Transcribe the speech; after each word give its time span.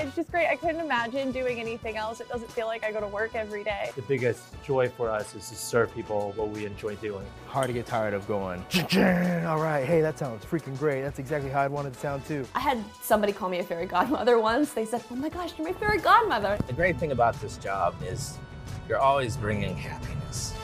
It's 0.00 0.16
just 0.16 0.30
great. 0.30 0.48
I 0.48 0.56
couldn't 0.56 0.80
imagine 0.80 1.30
doing 1.30 1.60
anything 1.60 1.98
else. 1.98 2.20
It 2.20 2.28
doesn't 2.30 2.50
feel 2.50 2.66
like 2.66 2.84
I 2.84 2.90
go 2.90 3.00
to 3.00 3.06
work 3.06 3.34
every 3.34 3.62
day. 3.62 3.90
The 3.94 4.02
biggest 4.02 4.42
joy 4.62 4.88
for 4.88 5.10
us 5.10 5.34
is 5.34 5.46
to 5.50 5.54
serve 5.54 5.94
people 5.94 6.32
what 6.36 6.48
we 6.48 6.64
enjoy 6.64 6.96
doing. 6.96 7.26
Hard 7.46 7.66
to 7.66 7.74
get 7.74 7.84
tired 7.84 8.14
of 8.14 8.26
going, 8.26 8.64
all 9.46 9.60
right, 9.60 9.84
hey, 9.84 10.00
that 10.00 10.18
sounds 10.18 10.42
freaking 10.44 10.78
great. 10.78 11.02
That's 11.02 11.18
exactly 11.18 11.50
how 11.50 11.60
I'd 11.60 11.70
want 11.70 11.86
it 11.86 11.92
to 11.92 12.00
sound 12.00 12.24
too. 12.24 12.46
I 12.54 12.60
had 12.60 12.82
somebody 13.02 13.34
call 13.34 13.50
me 13.50 13.58
a 13.58 13.62
fairy 13.62 13.84
godmother 13.84 14.38
once. 14.38 14.72
They 14.72 14.86
said, 14.86 15.04
oh 15.10 15.16
my 15.16 15.28
gosh, 15.28 15.52
you're 15.58 15.66
my 15.66 15.74
fairy 15.74 15.98
godmother. 15.98 16.58
The 16.66 16.72
great 16.72 16.98
thing 16.98 17.12
about 17.12 17.38
this 17.42 17.58
job 17.58 17.94
is 18.02 18.38
you're 18.88 18.98
always 18.98 19.36
bringing 19.36 19.76
happiness. 19.76 20.54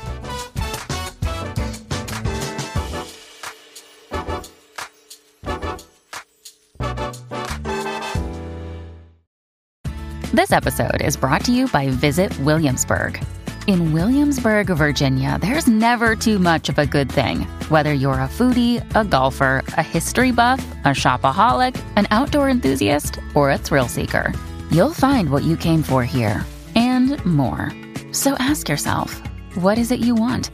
This 10.37 10.53
episode 10.53 11.01
is 11.01 11.17
brought 11.17 11.45
to 11.45 11.51
you 11.51 11.67
by 11.67 11.89
Visit 11.89 12.39
Williamsburg. 12.41 13.19
In 13.67 13.95
Williamsburg, 13.95 14.67
Virginia, 14.67 15.39
there's 15.41 15.67
never 15.67 16.15
too 16.15 16.39
much 16.39 16.69
of 16.69 16.79
a 16.79 16.85
good 16.85 17.11
thing. 17.11 17.47
Whether 17.71 17.95
you're 17.95 18.21
a 18.21 18.29
foodie, 18.29 18.85
a 18.95 19.03
golfer, 19.03 19.65
a 19.79 19.83
history 19.83 20.33
buff, 20.33 20.59
a 20.85 20.89
shopaholic, 20.89 21.75
an 21.97 22.07
outdoor 22.11 22.51
enthusiast, 22.51 23.19
or 23.33 23.51
a 23.51 23.57
thrill 23.57 23.89
seeker, 23.89 24.31
you'll 24.71 24.93
find 24.93 25.31
what 25.31 25.43
you 25.43 25.57
came 25.57 25.83
for 25.83 26.05
here 26.05 26.45
and 26.75 27.17
more. 27.25 27.73
So 28.13 28.35
ask 28.39 28.69
yourself, 28.69 29.15
what 29.55 29.79
is 29.79 29.91
it 29.91 30.01
you 30.01 30.15
want? 30.15 30.51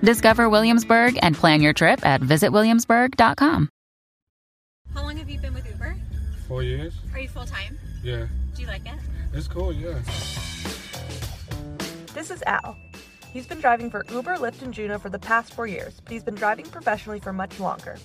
Discover 0.00 0.48
Williamsburg 0.48 1.18
and 1.22 1.34
plan 1.34 1.60
your 1.60 1.72
trip 1.72 2.06
at 2.06 2.20
visitwilliamsburg.com. 2.20 3.68
How 4.94 5.02
long 5.02 5.16
have 5.16 5.28
you 5.28 5.40
been 5.40 5.54
with 5.54 5.66
Uber? 5.66 5.96
Four 6.46 6.62
years? 6.62 6.94
Are 7.12 7.18
you 7.18 7.28
full 7.28 7.46
time? 7.46 7.76
Yeah. 8.04 8.28
Do 8.54 8.62
you 8.62 8.68
like 8.68 8.86
it? 8.86 8.94
It's 9.36 9.48
cool, 9.48 9.72
yeah. 9.72 9.98
This 12.14 12.30
is 12.30 12.40
Al. 12.46 12.76
He's 13.32 13.48
been 13.48 13.60
driving 13.60 13.90
for 13.90 14.06
Uber, 14.08 14.36
Lyft, 14.36 14.62
and 14.62 14.72
Juno 14.72 14.96
for 14.96 15.08
the 15.08 15.18
past 15.18 15.54
four 15.54 15.66
years, 15.66 16.00
but 16.00 16.12
he's 16.12 16.22
been 16.22 16.36
driving 16.36 16.66
professionally 16.66 17.18
for 17.18 17.32
much 17.32 17.58
longer. 17.58 17.96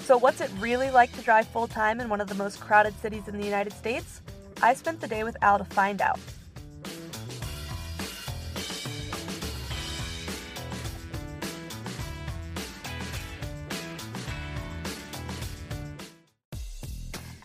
So, 0.00 0.18
what's 0.18 0.42
it 0.42 0.50
really 0.58 0.90
like 0.90 1.10
to 1.16 1.22
drive 1.22 1.48
full 1.48 1.68
time 1.68 2.00
in 2.00 2.10
one 2.10 2.20
of 2.20 2.28
the 2.28 2.34
most 2.34 2.60
crowded 2.60 2.94
cities 3.00 3.28
in 3.28 3.38
the 3.38 3.44
United 3.44 3.72
States? 3.72 4.20
I 4.62 4.74
spent 4.74 5.00
the 5.00 5.08
day 5.08 5.24
with 5.24 5.38
Al 5.40 5.56
to 5.56 5.64
find 5.64 6.02
out. 6.02 6.20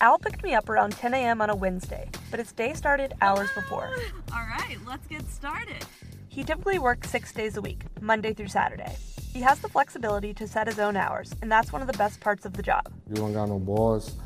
Al 0.04 0.20
picked 0.20 0.44
me 0.44 0.54
up 0.54 0.68
around 0.68 0.92
10 0.92 1.14
a.m. 1.14 1.42
on 1.42 1.50
a 1.50 1.56
Wednesday, 1.56 2.10
but 2.30 2.38
his 2.38 2.52
day 2.52 2.74
started 2.74 3.14
hours 3.22 3.50
before. 3.56 3.90
Ah, 4.34 4.38
all 4.38 4.46
right, 4.46 4.78
let's 4.86 5.08
get 5.08 5.26
started. 5.30 5.86
He 6.28 6.44
typically 6.44 6.78
works 6.78 7.10
six 7.10 7.32
days 7.32 7.56
a 7.56 7.62
week, 7.62 7.84
Monday 8.02 8.34
through 8.34 8.50
Saturday. 8.50 8.98
He 9.32 9.40
has 9.40 9.62
the 9.62 9.70
flexibility 9.70 10.34
to 10.34 10.46
set 10.46 10.68
his 10.68 10.78
own 10.78 10.98
hours, 10.98 11.34
and 11.42 11.50
that's 11.50 11.72
one 11.72 11.82
of 11.82 11.88
the 11.88 11.98
best 11.98 12.20
parts 12.20 12.46
of 12.46 12.52
the 12.52 12.62
job. 12.62 12.92
You 13.08 13.16
don't 13.16 13.32
got 13.32 13.46
no 13.46 13.60
boss, 13.60 14.18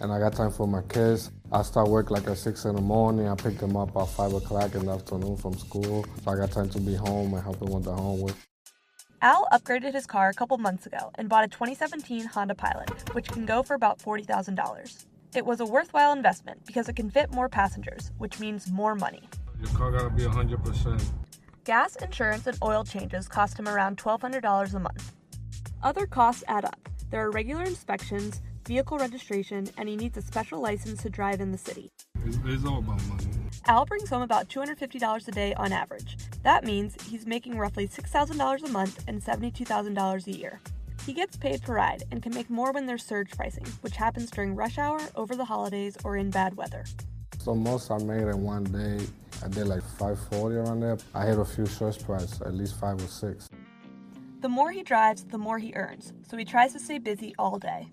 and 0.00 0.10
I 0.10 0.18
got 0.18 0.32
time 0.32 0.50
for 0.50 0.66
my 0.66 0.80
kids. 0.88 1.30
I 1.52 1.60
start 1.60 1.88
work 1.88 2.10
like 2.10 2.26
at 2.28 2.38
6 2.38 2.64
in 2.64 2.74
the 2.74 2.80
morning. 2.80 3.28
I 3.28 3.34
pick 3.34 3.58
them 3.58 3.76
up 3.76 3.94
at 3.94 4.08
5 4.08 4.32
o'clock 4.32 4.74
in 4.74 4.86
the 4.86 4.92
afternoon 4.92 5.36
from 5.36 5.52
school. 5.58 6.06
So 6.24 6.30
I 6.30 6.36
got 6.36 6.50
time 6.50 6.70
to 6.70 6.80
be 6.80 6.94
home 6.94 7.34
and 7.34 7.42
help 7.42 7.58
them 7.58 7.72
with 7.72 7.84
the 7.84 7.92
homework. 7.92 8.36
Al 9.20 9.46
upgraded 9.52 9.92
his 9.92 10.06
car 10.06 10.30
a 10.30 10.34
couple 10.34 10.56
months 10.56 10.86
ago 10.86 11.10
and 11.16 11.28
bought 11.28 11.44
a 11.44 11.48
2017 11.48 12.24
Honda 12.24 12.54
Pilot, 12.54 13.14
which 13.14 13.28
can 13.28 13.44
go 13.44 13.62
for 13.62 13.74
about 13.74 13.98
$40,000. 13.98 15.04
It 15.36 15.44
was 15.44 15.60
a 15.60 15.66
worthwhile 15.66 16.14
investment 16.14 16.64
because 16.64 16.88
it 16.88 16.96
can 16.96 17.10
fit 17.10 17.30
more 17.30 17.50
passengers, 17.50 18.10
which 18.16 18.40
means 18.40 18.72
more 18.72 18.94
money. 18.94 19.28
Your 19.60 19.68
car 19.76 19.92
gotta 19.92 20.08
be 20.08 20.22
100%. 20.22 21.02
Gas, 21.64 21.94
insurance, 21.96 22.46
and 22.46 22.56
oil 22.64 22.84
changes 22.84 23.28
cost 23.28 23.58
him 23.58 23.68
around 23.68 23.98
$1,200 23.98 24.74
a 24.74 24.78
month. 24.78 25.12
Other 25.82 26.06
costs 26.06 26.42
add 26.48 26.64
up. 26.64 26.88
There 27.10 27.22
are 27.22 27.30
regular 27.30 27.64
inspections, 27.64 28.40
vehicle 28.66 28.96
registration, 28.96 29.68
and 29.76 29.90
he 29.90 29.96
needs 29.96 30.16
a 30.16 30.22
special 30.22 30.58
license 30.62 31.02
to 31.02 31.10
drive 31.10 31.42
in 31.42 31.52
the 31.52 31.58
city. 31.58 31.90
It's, 32.24 32.38
it's 32.46 32.64
all 32.64 32.78
about 32.78 33.06
money. 33.06 33.26
Al 33.66 33.84
brings 33.84 34.08
home 34.08 34.22
about 34.22 34.48
$250 34.48 35.28
a 35.28 35.30
day 35.32 35.52
on 35.52 35.70
average. 35.70 36.16
That 36.44 36.64
means 36.64 36.96
he's 37.10 37.26
making 37.26 37.58
roughly 37.58 37.86
$6,000 37.86 38.64
a 38.64 38.68
month 38.68 39.04
and 39.06 39.22
$72,000 39.22 40.26
a 40.26 40.32
year. 40.32 40.60
He 41.06 41.12
gets 41.12 41.36
paid 41.36 41.62
per 41.62 41.74
ride 41.74 42.02
and 42.10 42.20
can 42.20 42.34
make 42.34 42.50
more 42.50 42.72
when 42.72 42.84
there's 42.84 43.04
surge 43.04 43.30
pricing, 43.30 43.64
which 43.82 43.94
happens 43.94 44.28
during 44.28 44.56
rush 44.56 44.76
hour, 44.76 45.00
over 45.14 45.36
the 45.36 45.44
holidays, 45.44 45.96
or 46.02 46.16
in 46.16 46.30
bad 46.30 46.56
weather. 46.56 46.84
So 47.38 47.54
most 47.54 47.92
I 47.92 47.98
made 47.98 48.24
in 48.24 48.42
one 48.42 48.64
day, 48.64 48.98
I 49.40 49.46
did 49.46 49.68
like 49.68 49.82
540 49.84 50.56
around 50.56 50.80
there. 50.80 50.98
I 51.14 51.26
hit 51.26 51.38
a 51.38 51.44
few 51.44 51.64
surge 51.66 52.04
price, 52.04 52.40
at 52.40 52.54
least 52.54 52.80
five 52.80 53.00
or 53.00 53.06
six. 53.06 53.46
The 54.40 54.48
more 54.48 54.72
he 54.72 54.82
drives, 54.82 55.22
the 55.22 55.38
more 55.38 55.60
he 55.60 55.72
earns, 55.76 56.12
so 56.28 56.36
he 56.36 56.44
tries 56.44 56.72
to 56.72 56.80
stay 56.80 56.98
busy 56.98 57.36
all 57.38 57.60
day. 57.60 57.86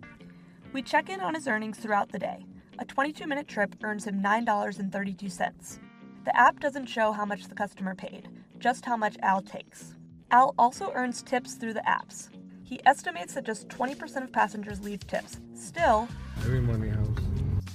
We 0.73 0.81
check 0.81 1.07
in 1.07 1.19
on 1.19 1.35
his 1.35 1.47
earnings 1.47 1.77
throughout 1.77 2.11
the 2.11 2.17
day. 2.17 2.47
A 2.79 2.85
22 2.85 3.27
minute 3.27 3.47
trip 3.47 3.75
earns 3.83 4.07
him 4.07 4.23
$9.32. 4.23 5.79
The 6.25 6.35
app 6.35 6.59
doesn't 6.59 6.87
show 6.87 7.11
how 7.11 7.25
much 7.25 7.43
the 7.47 7.53
customer 7.53 7.93
paid, 7.93 8.27
just 8.57 8.85
how 8.85 8.97
much 8.97 9.17
Al 9.21 9.43
takes. 9.43 9.93
Al 10.31 10.55
also 10.57 10.91
earns 10.95 11.21
tips 11.21 11.53
through 11.53 11.73
the 11.73 11.83
apps. 11.87 12.29
He 12.73 12.79
estimates 12.87 13.35
that 13.35 13.43
just 13.43 13.67
20% 13.69 14.23
of 14.23 14.31
passengers 14.31 14.79
leave 14.81 15.05
tips. 15.05 15.37
Still, 15.53 16.07
Every 16.39 16.59
money 16.59 16.89
house. 16.89 17.19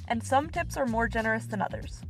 and 0.09 0.20
some 0.20 0.50
tips 0.50 0.76
are 0.76 0.86
more 0.86 1.06
generous 1.06 1.44
than 1.47 1.62
others. 1.62 2.00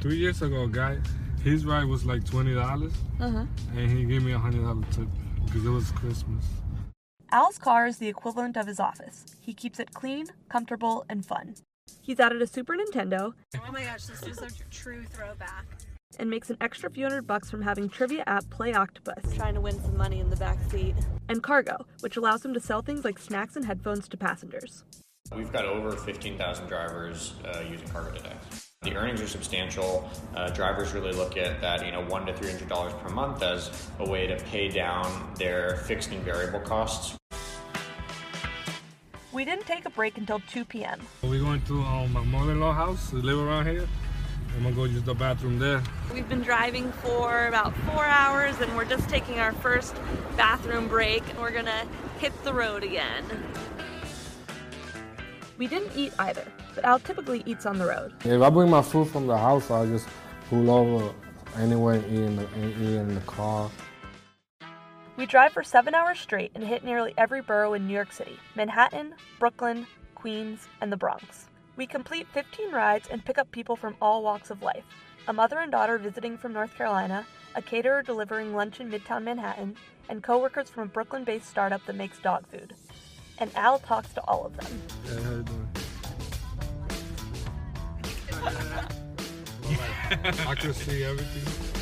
Three 0.00 0.16
years 0.16 0.40
ago, 0.40 0.62
a 0.62 0.66
guy, 0.68 0.96
his 1.44 1.66
ride 1.66 1.84
was 1.84 2.06
like 2.06 2.24
$20, 2.24 2.54
dollars 2.54 2.94
Uh-huh. 3.20 3.44
and 3.76 3.90
he 3.90 4.06
gave 4.06 4.22
me 4.24 4.32
a 4.32 4.38
$100 4.38 4.82
tip 4.92 5.08
because 5.44 5.62
it 5.66 5.68
was 5.68 5.90
Christmas. 5.90 6.42
Al's 7.30 7.58
car 7.58 7.86
is 7.86 7.98
the 7.98 8.08
equivalent 8.08 8.56
of 8.56 8.66
his 8.66 8.80
office. 8.80 9.26
He 9.38 9.52
keeps 9.52 9.78
it 9.78 9.92
clean, 9.92 10.28
comfortable, 10.48 11.04
and 11.10 11.26
fun. 11.26 11.56
He's 12.00 12.18
added 12.18 12.40
a 12.40 12.46
Super 12.46 12.74
Nintendo 12.74 13.34
Oh 13.58 13.70
my 13.70 13.82
gosh, 13.84 14.04
this 14.06 14.22
is 14.22 14.38
a 14.38 14.48
true 14.70 15.04
throwback. 15.04 15.66
And 16.18 16.28
makes 16.28 16.50
an 16.50 16.56
extra 16.60 16.90
few 16.90 17.04
hundred 17.04 17.26
bucks 17.26 17.50
from 17.50 17.62
having 17.62 17.88
trivia 17.88 18.24
app 18.26 18.48
Play 18.50 18.74
Octopus. 18.74 19.34
Trying 19.34 19.54
to 19.54 19.60
win 19.60 19.80
some 19.82 19.96
money 19.96 20.20
in 20.20 20.30
the 20.30 20.36
back 20.36 20.58
seat. 20.70 20.94
And 21.28 21.42
Cargo, 21.42 21.86
which 22.00 22.16
allows 22.16 22.44
him 22.44 22.54
to 22.54 22.60
sell 22.60 22.82
things 22.82 23.04
like 23.04 23.18
snacks 23.18 23.56
and 23.56 23.64
headphones 23.64 24.08
to 24.08 24.16
passengers. 24.16 24.84
We've 25.34 25.52
got 25.52 25.64
over 25.64 25.92
15,000 25.92 26.66
drivers 26.66 27.34
uh, 27.44 27.62
using 27.68 27.88
Cargo 27.88 28.12
today. 28.16 28.34
The 28.82 28.96
earnings 28.96 29.20
are 29.20 29.28
substantial. 29.28 30.10
Uh, 30.34 30.50
drivers 30.50 30.92
really 30.92 31.12
look 31.12 31.36
at 31.36 31.60
that, 31.60 31.86
you 31.86 31.92
know, 31.92 32.02
one 32.02 32.26
to 32.26 32.34
three 32.34 32.50
hundred 32.50 32.68
dollars 32.68 32.92
per 32.94 33.08
month 33.10 33.40
as 33.42 33.88
a 34.00 34.08
way 34.08 34.26
to 34.26 34.36
pay 34.46 34.68
down 34.68 35.32
their 35.36 35.76
fixed 35.76 36.10
and 36.10 36.20
variable 36.24 36.58
costs. 36.60 37.16
We 39.32 39.44
didn't 39.44 39.66
take 39.66 39.86
a 39.86 39.90
break 39.90 40.18
until 40.18 40.40
2 40.50 40.66
p.m. 40.66 41.00
We're 41.22 41.40
going 41.40 41.62
to 41.62 41.80
um, 41.80 42.12
my 42.12 42.22
mother-in-law 42.24 42.74
house. 42.74 43.12
We 43.12 43.22
live 43.22 43.38
around 43.38 43.66
here. 43.66 43.88
I'm 44.56 44.62
gonna 44.62 44.74
go 44.74 44.84
use 44.84 45.02
the 45.02 45.14
bathroom 45.14 45.58
there. 45.58 45.82
We've 46.12 46.28
been 46.28 46.42
driving 46.42 46.92
for 46.92 47.46
about 47.46 47.74
four 47.78 48.04
hours 48.04 48.60
and 48.60 48.74
we're 48.76 48.84
just 48.84 49.08
taking 49.08 49.38
our 49.38 49.52
first 49.54 49.96
bathroom 50.36 50.88
break 50.88 51.28
and 51.30 51.38
we're 51.38 51.52
gonna 51.52 51.86
hit 52.18 52.32
the 52.44 52.52
road 52.52 52.84
again. 52.84 53.24
We 55.58 55.66
didn't 55.66 55.96
eat 55.96 56.12
either, 56.18 56.46
but 56.74 56.84
Al 56.84 56.98
typically 56.98 57.42
eats 57.46 57.66
on 57.66 57.78
the 57.78 57.86
road. 57.86 58.12
If 58.24 58.42
I 58.42 58.50
bring 58.50 58.68
my 58.68 58.82
food 58.82 59.08
from 59.08 59.26
the 59.26 59.36
house, 59.36 59.70
I'll 59.70 59.86
just 59.86 60.08
pull 60.48 60.70
over 60.70 61.14
anywhere 61.56 61.94
and 61.94 62.04
eat 62.12 62.22
in 62.22 62.36
the, 62.36 62.46
and 62.48 62.82
eat 62.82 62.96
in 62.96 63.14
the 63.14 63.20
car. 63.22 63.70
We 65.16 65.26
drive 65.26 65.52
for 65.52 65.62
seven 65.62 65.94
hours 65.94 66.18
straight 66.18 66.52
and 66.54 66.64
hit 66.64 66.84
nearly 66.84 67.14
every 67.16 67.42
borough 67.42 67.74
in 67.74 67.86
New 67.86 67.94
York 67.94 68.12
City 68.12 68.38
Manhattan, 68.54 69.14
Brooklyn, 69.38 69.86
Queens, 70.14 70.68
and 70.80 70.92
the 70.92 70.96
Bronx. 70.96 71.48
We 71.76 71.86
complete 71.86 72.26
15 72.32 72.70
rides 72.70 73.08
and 73.10 73.24
pick 73.24 73.38
up 73.38 73.50
people 73.50 73.76
from 73.76 73.96
all 74.00 74.22
walks 74.22 74.50
of 74.50 74.62
life 74.62 74.84
a 75.28 75.32
mother 75.32 75.58
and 75.60 75.70
daughter 75.70 75.98
visiting 75.98 76.36
from 76.36 76.52
North 76.52 76.74
Carolina, 76.76 77.24
a 77.54 77.62
caterer 77.62 78.02
delivering 78.02 78.54
lunch 78.54 78.80
in 78.80 78.90
Midtown 78.90 79.22
Manhattan, 79.22 79.76
and 80.08 80.20
coworkers 80.20 80.68
from 80.68 80.82
a 80.82 80.86
Brooklyn 80.86 81.22
based 81.22 81.48
startup 81.48 81.84
that 81.86 81.94
makes 81.94 82.18
dog 82.18 82.44
food. 82.48 82.74
And 83.38 83.54
Al 83.54 83.78
talks 83.78 84.12
to 84.14 84.20
all 84.22 84.44
of 84.44 84.56
them. 84.56 84.82
How 85.22 85.30
you 85.30 85.42
doing? 85.44 85.68
I 90.48 90.54
can 90.56 90.74
see 90.74 91.04
everything. 91.04 91.72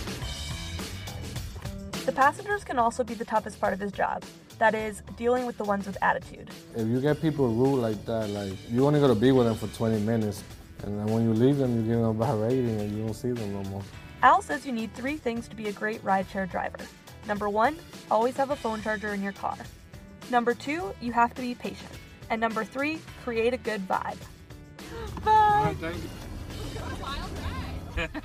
The 2.04 2.12
passengers 2.12 2.62
can 2.62 2.78
also 2.78 3.02
be 3.02 3.14
the 3.14 3.24
toughest 3.24 3.58
part 3.58 3.72
of 3.72 3.80
his 3.80 3.90
job. 3.92 4.22
That 4.60 4.74
is, 4.74 5.02
dealing 5.16 5.46
with 5.46 5.56
the 5.56 5.64
ones 5.64 5.86
with 5.86 5.96
attitude. 6.02 6.50
If 6.76 6.86
you 6.86 7.00
get 7.00 7.18
people 7.22 7.48
rude 7.48 7.80
like 7.80 8.04
that, 8.04 8.28
like 8.28 8.52
you 8.70 8.86
only 8.86 9.00
gotta 9.00 9.14
be 9.14 9.32
with 9.32 9.46
them 9.46 9.56
for 9.56 9.74
20 9.74 10.00
minutes, 10.00 10.44
and 10.82 10.98
then 10.98 11.06
when 11.06 11.24
you 11.24 11.32
leave 11.32 11.56
them, 11.56 11.76
you 11.76 11.82
give 11.82 11.98
them 11.98 12.04
a 12.04 12.12
bad 12.12 12.38
rating 12.38 12.78
and 12.78 12.94
you 12.94 13.06
don't 13.06 13.14
see 13.14 13.32
them 13.32 13.54
no 13.54 13.62
more. 13.70 13.82
Al 14.22 14.42
says 14.42 14.66
you 14.66 14.72
need 14.72 14.92
three 14.92 15.16
things 15.16 15.48
to 15.48 15.56
be 15.56 15.68
a 15.68 15.72
great 15.72 16.04
rideshare 16.04 16.48
driver. 16.50 16.76
Number 17.26 17.48
one, 17.48 17.78
always 18.10 18.36
have 18.36 18.50
a 18.50 18.56
phone 18.56 18.82
charger 18.82 19.14
in 19.14 19.22
your 19.22 19.32
car. 19.32 19.56
Number 20.30 20.52
two, 20.52 20.92
you 21.00 21.12
have 21.12 21.32
to 21.36 21.40
be 21.40 21.54
patient. 21.54 21.92
And 22.28 22.38
number 22.38 22.62
three, 22.62 23.00
create 23.24 23.54
a 23.54 23.58
good 23.58 23.88
vibe. 23.88 24.18
All 25.26 25.64
right, 25.64 25.76
thank 25.78 25.96
you. 27.96 28.20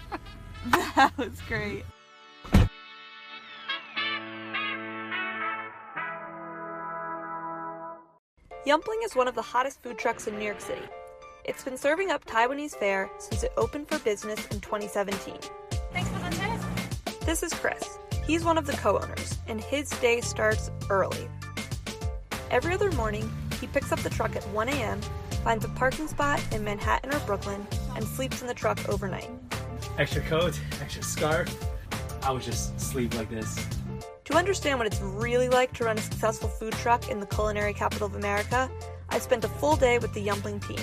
that 0.95 1.17
was 1.17 1.39
great. 1.47 1.85
Yumpling 8.65 9.05
is 9.05 9.15
one 9.15 9.27
of 9.27 9.35
the 9.35 9.43
hottest 9.43 9.79
food 9.83 9.95
trucks 9.95 10.25
in 10.25 10.39
New 10.39 10.43
York 10.43 10.59
City. 10.59 10.81
It's 11.43 11.63
been 11.63 11.77
serving 11.77 12.09
up 12.09 12.25
Taiwanese 12.25 12.75
fare 12.75 13.11
since 13.19 13.43
it 13.43 13.51
opened 13.57 13.87
for 13.87 13.99
business 13.99 14.43
in 14.47 14.59
2017. 14.59 15.35
Thanks 15.93 16.09
for 16.09 16.17
the 16.17 16.35
tip. 16.35 17.19
This 17.19 17.43
is 17.43 17.53
Chris. 17.53 17.99
He's 18.25 18.43
one 18.43 18.57
of 18.57 18.65
the 18.65 18.73
co 18.73 18.97
owners, 18.97 19.37
and 19.47 19.61
his 19.61 19.91
day 19.91 20.19
starts 20.19 20.71
early. 20.89 21.29
Every 22.49 22.73
other 22.73 22.91
morning, 22.93 23.31
he 23.61 23.67
picks 23.67 23.91
up 23.91 23.99
the 23.99 24.09
truck 24.09 24.35
at 24.35 24.43
1 24.47 24.69
a.m., 24.69 24.99
finds 25.43 25.63
a 25.63 25.69
parking 25.69 26.07
spot 26.07 26.41
in 26.51 26.63
Manhattan 26.63 27.13
or 27.13 27.19
Brooklyn, 27.19 27.67
and 27.95 28.03
sleeps 28.03 28.41
in 28.41 28.47
the 28.47 28.53
truck 28.55 28.89
overnight. 28.89 29.29
Extra 29.99 30.23
coat, 30.23 30.59
extra 30.81 31.03
scarf. 31.03 31.55
I 32.23 32.31
would 32.31 32.41
just 32.41 32.79
sleep 32.79 33.13
like 33.13 33.29
this. 33.29 33.63
To 34.25 34.33
understand 34.33 34.79
what 34.79 34.87
it's 34.87 34.99
really 35.01 35.49
like 35.49 35.71
to 35.73 35.83
run 35.83 35.99
a 35.99 36.01
successful 36.01 36.49
food 36.49 36.73
truck 36.73 37.09
in 37.09 37.19
the 37.19 37.27
culinary 37.27 37.75
capital 37.75 38.07
of 38.07 38.15
America, 38.15 38.71
I 39.09 39.19
spent 39.19 39.45
a 39.45 39.47
full 39.47 39.75
day 39.75 39.99
with 39.99 40.13
the 40.15 40.25
Yumpling 40.25 40.67
team. 40.67 40.79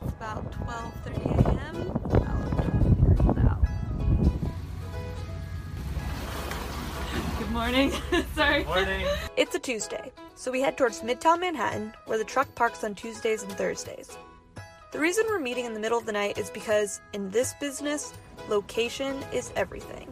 It's 0.00 0.12
about 0.16 0.50
12:30 0.52 1.44
a.m. 1.44 1.92
Good 7.38 7.50
morning. 7.50 7.92
Sorry. 8.34 8.64
Morning. 8.64 9.06
It's 9.36 9.54
a 9.54 9.58
Tuesday, 9.58 10.10
so 10.34 10.50
we 10.50 10.62
head 10.62 10.78
towards 10.78 11.02
Midtown 11.02 11.40
Manhattan, 11.40 11.92
where 12.06 12.16
the 12.16 12.24
truck 12.24 12.54
parks 12.54 12.84
on 12.84 12.94
Tuesdays 12.94 13.42
and 13.42 13.52
Thursdays. 13.52 14.16
The 14.96 15.02
reason 15.02 15.26
we're 15.28 15.38
meeting 15.38 15.66
in 15.66 15.74
the 15.74 15.78
middle 15.78 15.98
of 15.98 16.06
the 16.06 16.12
night 16.12 16.38
is 16.38 16.48
because, 16.48 17.02
in 17.12 17.28
this 17.28 17.52
business, 17.60 18.14
location 18.48 19.22
is 19.30 19.52
everything. 19.54 20.10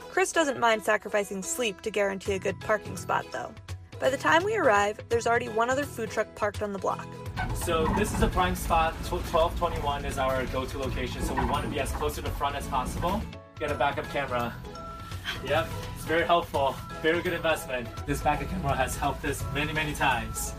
Chris 0.00 0.32
doesn't 0.32 0.58
mind 0.58 0.82
sacrificing 0.82 1.42
sleep 1.42 1.82
to 1.82 1.90
guarantee 1.90 2.32
a 2.32 2.38
good 2.38 2.58
parking 2.58 2.96
spot, 2.96 3.26
though. 3.32 3.52
By 4.00 4.08
the 4.08 4.16
time 4.16 4.44
we 4.44 4.56
arrive, 4.56 4.98
there's 5.10 5.26
already 5.26 5.50
one 5.50 5.68
other 5.68 5.84
food 5.84 6.10
truck 6.10 6.34
parked 6.34 6.62
on 6.62 6.72
the 6.72 6.78
block. 6.78 7.06
So 7.54 7.86
this 7.98 8.14
is 8.14 8.22
a 8.22 8.28
prime 8.28 8.54
spot. 8.54 8.94
1221 9.10 10.06
is 10.06 10.16
our 10.16 10.42
go-to 10.46 10.78
location. 10.78 11.22
So 11.22 11.34
we 11.34 11.44
want 11.44 11.64
to 11.64 11.70
be 11.70 11.78
as 11.78 11.92
close 11.92 12.14
to 12.14 12.22
the 12.22 12.30
front 12.30 12.56
as 12.56 12.66
possible. 12.68 13.20
Get 13.60 13.70
a 13.70 13.74
backup 13.74 14.08
camera. 14.08 14.54
Yep, 15.44 15.68
it's 15.94 16.06
very 16.06 16.24
helpful. 16.24 16.74
Very 17.02 17.20
good 17.20 17.34
investment. 17.34 17.86
This 18.06 18.22
backup 18.22 18.48
camera 18.48 18.74
has 18.74 18.96
helped 18.96 19.26
us 19.26 19.44
many, 19.52 19.74
many 19.74 19.92
times. 19.92 20.54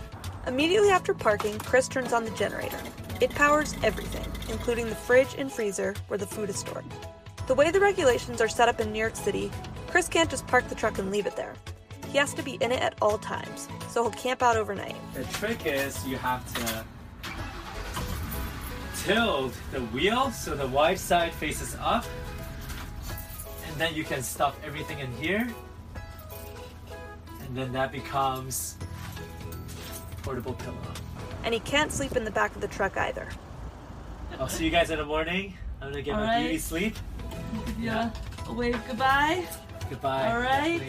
Immediately 0.45 0.91
after 0.91 1.15
parking, 1.15 1.57
Chris 1.57 1.87
turns 1.87 2.13
on 2.13 2.25
the 2.25 2.31
generator. 2.31 2.79
It 3.21 3.31
powers 3.31 3.75
everything, 3.83 4.25
including 4.49 4.87
the 4.87 4.95
fridge 4.95 5.35
and 5.37 5.51
freezer 5.51 5.93
where 6.07 6.17
the 6.17 6.25
food 6.25 6.49
is 6.49 6.57
stored. 6.57 6.85
The 7.47 7.53
way 7.53 7.69
the 7.69 7.79
regulations 7.79 8.39
are 8.39 8.47
set 8.47 8.69
up 8.69 8.79
in 8.79 8.93
New 8.93 8.99
York 8.99 9.17
City, 9.17 9.51
Chris 9.87 10.07
can't 10.07 10.29
just 10.29 10.47
park 10.47 10.69
the 10.69 10.75
truck 10.75 10.99
and 10.99 11.11
leave 11.11 11.25
it 11.25 11.35
there. 11.35 11.53
He 12.11 12.17
has 12.17 12.33
to 12.35 12.41
be 12.41 12.53
in 12.61 12.71
it 12.71 12.81
at 12.81 12.95
all 13.01 13.17
times, 13.17 13.67
so 13.89 14.03
he'll 14.03 14.11
camp 14.11 14.41
out 14.41 14.55
overnight. 14.55 14.95
The 15.13 15.25
trick 15.25 15.65
is 15.65 16.07
you 16.07 16.15
have 16.17 16.45
to 16.55 16.85
tilt 19.03 19.53
the 19.71 19.81
wheel 19.87 20.31
so 20.31 20.55
the 20.55 20.67
wide 20.67 20.99
side 20.99 21.33
faces 21.33 21.75
up. 21.81 22.05
And 23.67 23.75
then 23.77 23.95
you 23.95 24.03
can 24.03 24.23
stuff 24.23 24.57
everything 24.65 24.99
in 24.99 25.11
here. 25.13 25.47
And 27.41 27.57
then 27.57 27.73
that 27.73 27.91
becomes 27.91 28.77
portable 30.23 30.53
pillow. 30.53 30.77
And 31.43 31.53
he 31.53 31.59
can't 31.61 31.91
sleep 31.91 32.15
in 32.15 32.25
the 32.25 32.31
back 32.31 32.55
of 32.55 32.61
the 32.61 32.67
truck 32.67 32.97
either. 32.97 33.27
I'll 34.39 34.47
see 34.47 34.65
you 34.65 34.71
guys 34.71 34.89
in 34.91 34.99
the 34.99 35.05
morning. 35.05 35.53
I'm 35.81 35.91
gonna 35.91 36.01
get 36.01 36.13
my 36.13 36.21
Alright. 36.21 36.41
beauty 36.43 36.57
sleep. 36.59 36.95
Yeah. 37.79 38.11
Wave 38.49 38.79
goodbye. 38.87 39.45
Goodbye. 39.89 40.31
Alright. 40.31 40.83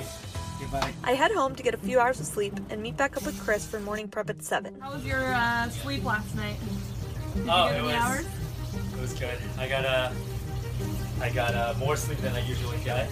Goodbye. 0.61 0.93
I 1.05 1.12
head 1.12 1.31
home 1.32 1.55
to 1.55 1.62
get 1.62 1.73
a 1.75 1.79
few 1.79 1.99
hours 2.00 2.20
of 2.20 2.26
sleep 2.26 2.58
and 2.69 2.82
meet 2.82 2.97
back 2.97 3.17
up 3.17 3.25
with 3.25 3.38
Chris 3.41 3.67
for 3.67 3.81
morning 3.81 4.08
prep 4.08 4.29
at 4.29 4.43
7. 4.43 4.79
How 4.81 4.93
was 4.93 5.05
your 5.05 5.23
uh, 5.32 5.69
sleep 5.70 6.05
last 6.05 6.35
night? 6.35 6.56
Did 7.35 7.44
you 7.47 7.50
Oh, 7.50 7.67
get 7.69 7.75
it 7.75 7.79
any 7.79 7.87
was 7.87 7.94
hours? 7.94 8.26
it 8.94 9.00
was 9.00 9.12
good. 9.14 9.38
I 9.58 9.69
got 9.69 9.85
uh, 9.87 10.11
I 11.20 11.31
got 11.31 11.55
uh, 11.55 11.75
more 11.79 11.97
sleep 11.97 12.19
than 12.19 12.35
I 12.35 12.41
usually 12.47 12.79
get. 12.85 13.08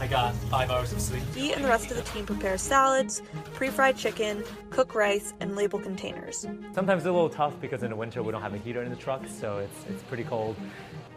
I 0.00 0.06
got 0.06 0.32
five 0.48 0.70
hours 0.70 0.92
of 0.92 1.00
sleep. 1.00 1.22
He 1.34 1.52
and 1.52 1.64
the 1.64 1.68
rest 1.68 1.90
of 1.90 1.96
the 1.96 2.04
team 2.04 2.24
prepare 2.24 2.56
salads, 2.56 3.20
pre 3.52 3.68
fried 3.68 3.96
chicken, 3.96 4.44
cook 4.70 4.94
rice, 4.94 5.34
and 5.40 5.56
label 5.56 5.80
containers. 5.80 6.46
Sometimes 6.72 7.02
it's 7.02 7.08
a 7.08 7.12
little 7.12 7.28
tough 7.28 7.60
because 7.60 7.82
in 7.82 7.90
the 7.90 7.96
winter 7.96 8.22
we 8.22 8.30
don't 8.30 8.42
have 8.42 8.54
a 8.54 8.58
heater 8.58 8.82
in 8.82 8.90
the 8.90 8.96
truck, 8.96 9.26
so 9.26 9.58
it's 9.58 9.84
it's 9.88 10.02
pretty 10.04 10.22
cold. 10.22 10.54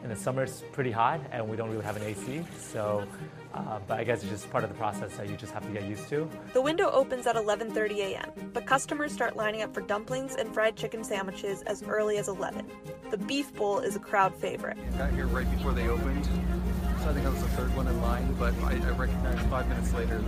In 0.04 0.10
the 0.10 0.16
summer 0.16 0.42
it's 0.44 0.64
pretty 0.72 0.90
hot, 0.90 1.22
and 1.32 1.48
we 1.48 1.56
don't 1.56 1.70
really 1.70 1.84
have 1.84 1.96
an 1.96 2.02
AC. 2.02 2.44
So, 2.60 3.06
uh, 3.54 3.78
but 3.88 4.00
I 4.00 4.04
guess 4.04 4.24
it's 4.24 4.32
just 4.32 4.50
part 4.50 4.64
of 4.64 4.72
the 4.72 4.76
process 4.76 5.16
that 5.18 5.30
you 5.30 5.38
just 5.38 5.54
have 5.54 5.64
to 5.64 5.72
get 5.72 5.84
used 5.84 6.10
to. 6.10 6.28
The 6.54 6.62
window 6.62 6.90
opens 6.90 7.28
at 7.28 7.36
11:30 7.36 7.98
a.m., 8.00 8.32
but 8.52 8.66
customers 8.66 9.12
start 9.12 9.36
lining 9.36 9.62
up 9.62 9.76
for 9.76 9.82
dumplings 9.82 10.36
and 10.36 10.52
fried 10.52 10.76
chicken 10.76 11.04
sandwiches 11.04 11.62
as 11.64 11.84
early 11.84 12.18
as 12.18 12.30
11. 12.30 12.66
The 13.12 13.18
beef 13.18 13.54
bowl 13.54 13.78
is 13.78 13.96
a 13.96 14.00
crowd 14.00 14.34
favorite. 14.34 14.78
Got 14.98 15.12
here 15.12 15.28
right 15.28 15.50
before 15.52 15.74
they 15.74 15.88
opened, 15.88 16.28
so 17.04 17.10
I 17.10 17.14
think 17.14 17.26
I 17.26 17.30
was 17.30 17.42
the 17.42 17.50
third 17.50 17.76
one 17.76 17.88
in 17.88 18.02
line, 18.02 18.34
but 18.38 18.54
I, 18.64 18.74
I 18.74 18.92
recognized 18.92 19.42
five 19.50 19.68
minutes 19.68 19.94
later 19.94 20.24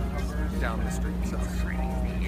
down 0.60 0.82
the 0.84 0.90
street, 0.90 1.14
so 1.26 1.38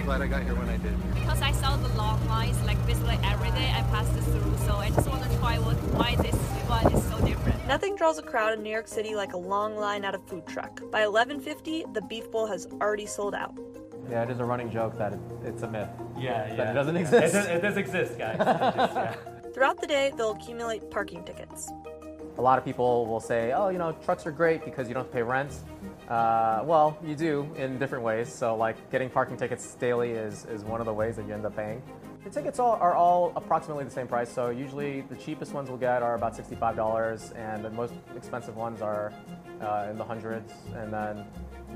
glad 0.05 0.23
I 0.23 0.29
got 0.29 0.45
here 0.45 0.55
when 0.55 0.69
I 0.69 0.77
did. 0.77 1.15
Because 1.15 1.43
I 1.43 1.51
saw 1.53 1.77
the 1.77 1.89
long 1.97 2.25
lines 2.29 2.61
like 2.63 2.79
basically 2.87 3.19
every 3.25 3.51
day 3.51 3.73
I 3.75 3.83
passed 3.91 4.15
this 4.15 4.25
through, 4.27 4.57
so 4.67 4.77
I 4.77 4.91
just 4.91 5.09
want 5.09 5.23
to 5.25 5.39
try 5.39 5.59
what 5.59 5.77
why 5.95 6.15
this 6.17 6.35
one 6.69 6.93
is 6.93 7.03
so 7.05 7.19
different. 7.27 7.67
Nothing 7.67 7.97
draws 7.97 8.19
a 8.19 8.23
crowd 8.23 8.53
in 8.55 8.63
New 8.63 8.71
York 8.71 8.87
City 8.87 9.15
like 9.17 9.33
a 9.33 9.39
long 9.39 9.77
line 9.77 10.05
at 10.05 10.15
a 10.15 10.19
food 10.19 10.47
truck. 10.47 10.81
By 10.93 11.03
11:50, 11.03 11.93
the 11.93 12.03
beef 12.03 12.31
bowl 12.31 12.47
has 12.47 12.67
already 12.81 13.07
sold 13.07 13.35
out. 13.35 13.59
Yeah, 14.09 14.23
it 14.23 14.31
is 14.31 14.39
a 14.39 14.45
running 14.45 14.71
joke 14.71 14.97
that 14.99 15.15
it, 15.15 15.19
it's 15.45 15.63
a 15.63 15.69
myth. 15.69 15.89
Yeah, 16.17 16.47
That 16.51 16.57
yeah. 16.57 16.71
it 16.71 16.75
doesn't 16.75 16.97
exist. 16.97 17.35
It 17.35 17.39
does, 17.39 17.47
it 17.49 17.63
does 17.63 17.77
exist, 17.77 18.17
guys. 18.19 18.35
It 18.37 18.45
does, 18.45 18.95
yeah. 18.95 19.15
Throughout 19.55 19.81
the 19.81 19.87
day, 19.89 20.13
they'll 20.17 20.33
accumulate 20.33 20.89
parking 20.91 21.25
tickets. 21.25 21.73
A 22.39 22.43
lot 22.43 22.59
of 22.59 22.65
people 22.65 23.07
will 23.07 23.21
say, 23.21 23.53
oh, 23.53 23.69
you 23.71 23.79
know, 23.79 23.93
trucks 24.05 24.27
are 24.27 24.31
great 24.31 24.65
because 24.65 24.89
you 24.89 24.95
don't 24.95 25.11
pay 25.11 25.23
rent. 25.23 25.53
Uh, 26.09 26.63
well, 26.65 26.99
you 27.03 27.15
do 27.15 27.49
in 27.57 27.79
different 27.79 28.05
ways. 28.05 28.33
So, 28.33 28.55
like, 28.55 28.77
getting 28.91 29.09
parking 29.09 29.37
tickets 29.37 29.75
daily 29.77 30.11
is, 30.11 30.45
is 30.47 30.63
one 30.63 30.81
of 30.81 30.87
the 30.87 30.93
ways 30.93 31.17
that 31.17 31.27
you 31.27 31.33
end 31.33 31.47
up 31.47 31.57
paying. 31.57 31.83
The 32.27 32.33
tickets 32.33 32.59
all, 32.59 32.73
are 32.73 32.93
all 32.93 33.33
approximately 33.37 33.85
the 33.85 33.91
same 33.91 34.09
price. 34.09 34.29
So, 34.29 34.51
usually 34.51 35.03
the 35.03 35.15
cheapest 35.15 35.53
ones 35.53 35.69
we'll 35.69 35.79
get 35.79 36.03
are 36.03 36.17
about 36.17 36.37
$65, 36.37 37.37
and 37.37 37.65
the 37.65 37.71
most 37.71 37.95
expensive 38.17 38.57
ones 38.57 38.83
are 38.83 39.13
uh, 39.61 39.87
in 39.89 39.97
the 39.97 40.03
hundreds. 40.03 40.53
And 40.75 40.93
then 40.93 41.25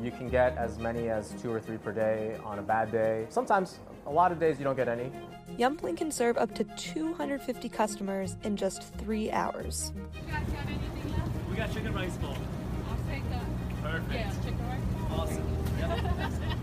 you 0.02 0.11
can 0.11 0.28
get 0.28 0.59
as 0.59 0.76
many 0.76 1.09
as 1.09 1.40
two 1.40 1.52
or 1.52 1.61
three 1.61 1.78
per 1.78 1.92
day 1.92 2.37
on 2.45 2.59
a 2.59 2.62
bad 2.62 2.90
day. 2.90 3.26
Sometimes, 3.28 3.78
a 4.07 4.11
lot 4.11 4.33
of 4.33 4.40
days, 4.40 4.59
you 4.59 4.64
don't 4.64 4.75
get 4.75 4.88
any. 4.88 5.12
Yumpling 5.57 5.97
can 5.97 6.11
serve 6.11 6.37
up 6.37 6.52
to 6.57 6.64
250 6.64 7.69
customers 7.69 8.37
in 8.42 8.57
just 8.57 8.92
three 8.95 9.30
hours. 9.30 9.92
You 9.95 10.33
guys 10.33 10.49
got 10.49 10.66
anything 10.66 11.12
left? 11.12 11.49
We 11.49 11.57
got 11.59 11.73
chicken 11.73 11.95
rice 11.95 12.16
bowl. 12.16 12.37
I'll 12.90 13.09
take 13.09 13.23
that. 13.30 13.45
Perfect. 13.85 14.12
Yeah, 14.12 14.33
chicken 14.42 14.66
rice 14.66 14.80
bowl. 15.11 15.21
Awesome. 15.21 15.60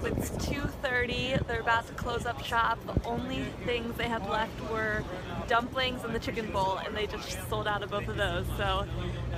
It's 0.04 0.30
2:30. 0.48 1.38
They're 1.48 1.62
about 1.62 1.88
to 1.88 1.94
close 1.94 2.26
up 2.26 2.44
shop. 2.44 2.80
The 2.86 3.08
only 3.08 3.46
things 3.66 3.96
they 3.98 4.08
had 4.08 4.28
left 4.30 4.58
were 4.72 5.04
dumplings 5.48 6.04
and 6.04 6.14
the 6.14 6.20
chicken 6.20 6.52
bowl, 6.52 6.80
and 6.86 6.96
they 6.96 7.08
just 7.08 7.38
sold 7.50 7.68
out 7.68 7.84
of 7.84 7.92
both 7.92 8.08
of 8.08 8.18
those. 8.18 8.46
So, 8.58 8.86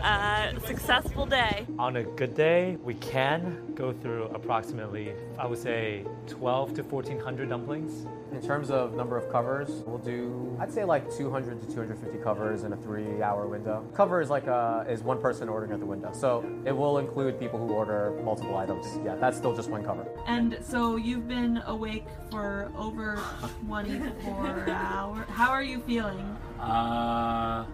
uh, 0.01 0.59
successful 0.65 1.25
day. 1.25 1.65
On 1.77 1.97
a 1.97 2.03
good 2.03 2.35
day, 2.35 2.77
we 2.83 2.95
can 2.95 3.73
go 3.75 3.91
through 3.91 4.25
approximately, 4.25 5.13
I 5.37 5.45
would 5.47 5.59
say, 5.59 6.05
12 6.27 6.73
to 6.75 6.83
1400 6.83 7.49
dumplings. 7.49 8.05
In 8.31 8.41
terms 8.41 8.69
of 8.69 8.93
number 8.93 9.17
of 9.17 9.31
covers, 9.31 9.69
we'll 9.87 9.97
do 9.97 10.55
I'd 10.59 10.71
say 10.71 10.83
like 10.83 11.11
200 11.15 11.61
to 11.61 11.67
250 11.67 12.17
covers 12.19 12.63
in 12.63 12.73
a 12.73 12.77
three-hour 12.77 13.47
window. 13.47 13.85
Cover 13.95 14.21
is 14.21 14.29
like 14.29 14.45
a, 14.45 14.85
is 14.87 15.01
one 15.01 15.19
person 15.19 15.49
ordering 15.49 15.71
at 15.71 15.79
the 15.79 15.85
window, 15.85 16.11
so 16.13 16.45
it 16.65 16.71
will 16.71 16.99
include 16.99 17.39
people 17.39 17.57
who 17.59 17.73
order 17.73 18.19
multiple 18.23 18.55
items. 18.57 18.85
Yeah, 19.03 19.15
that's 19.15 19.37
still 19.37 19.55
just 19.55 19.69
one 19.69 19.83
cover. 19.83 20.07
And 20.27 20.57
so 20.61 20.95
you've 20.95 21.27
been 21.27 21.61
awake 21.65 22.05
for 22.29 22.71
over 22.77 23.19
24 23.65 24.69
hours. 24.69 25.27
How 25.29 25.49
are 25.49 25.63
you 25.63 25.79
feeling? 25.81 26.37
Uh, 26.59 27.65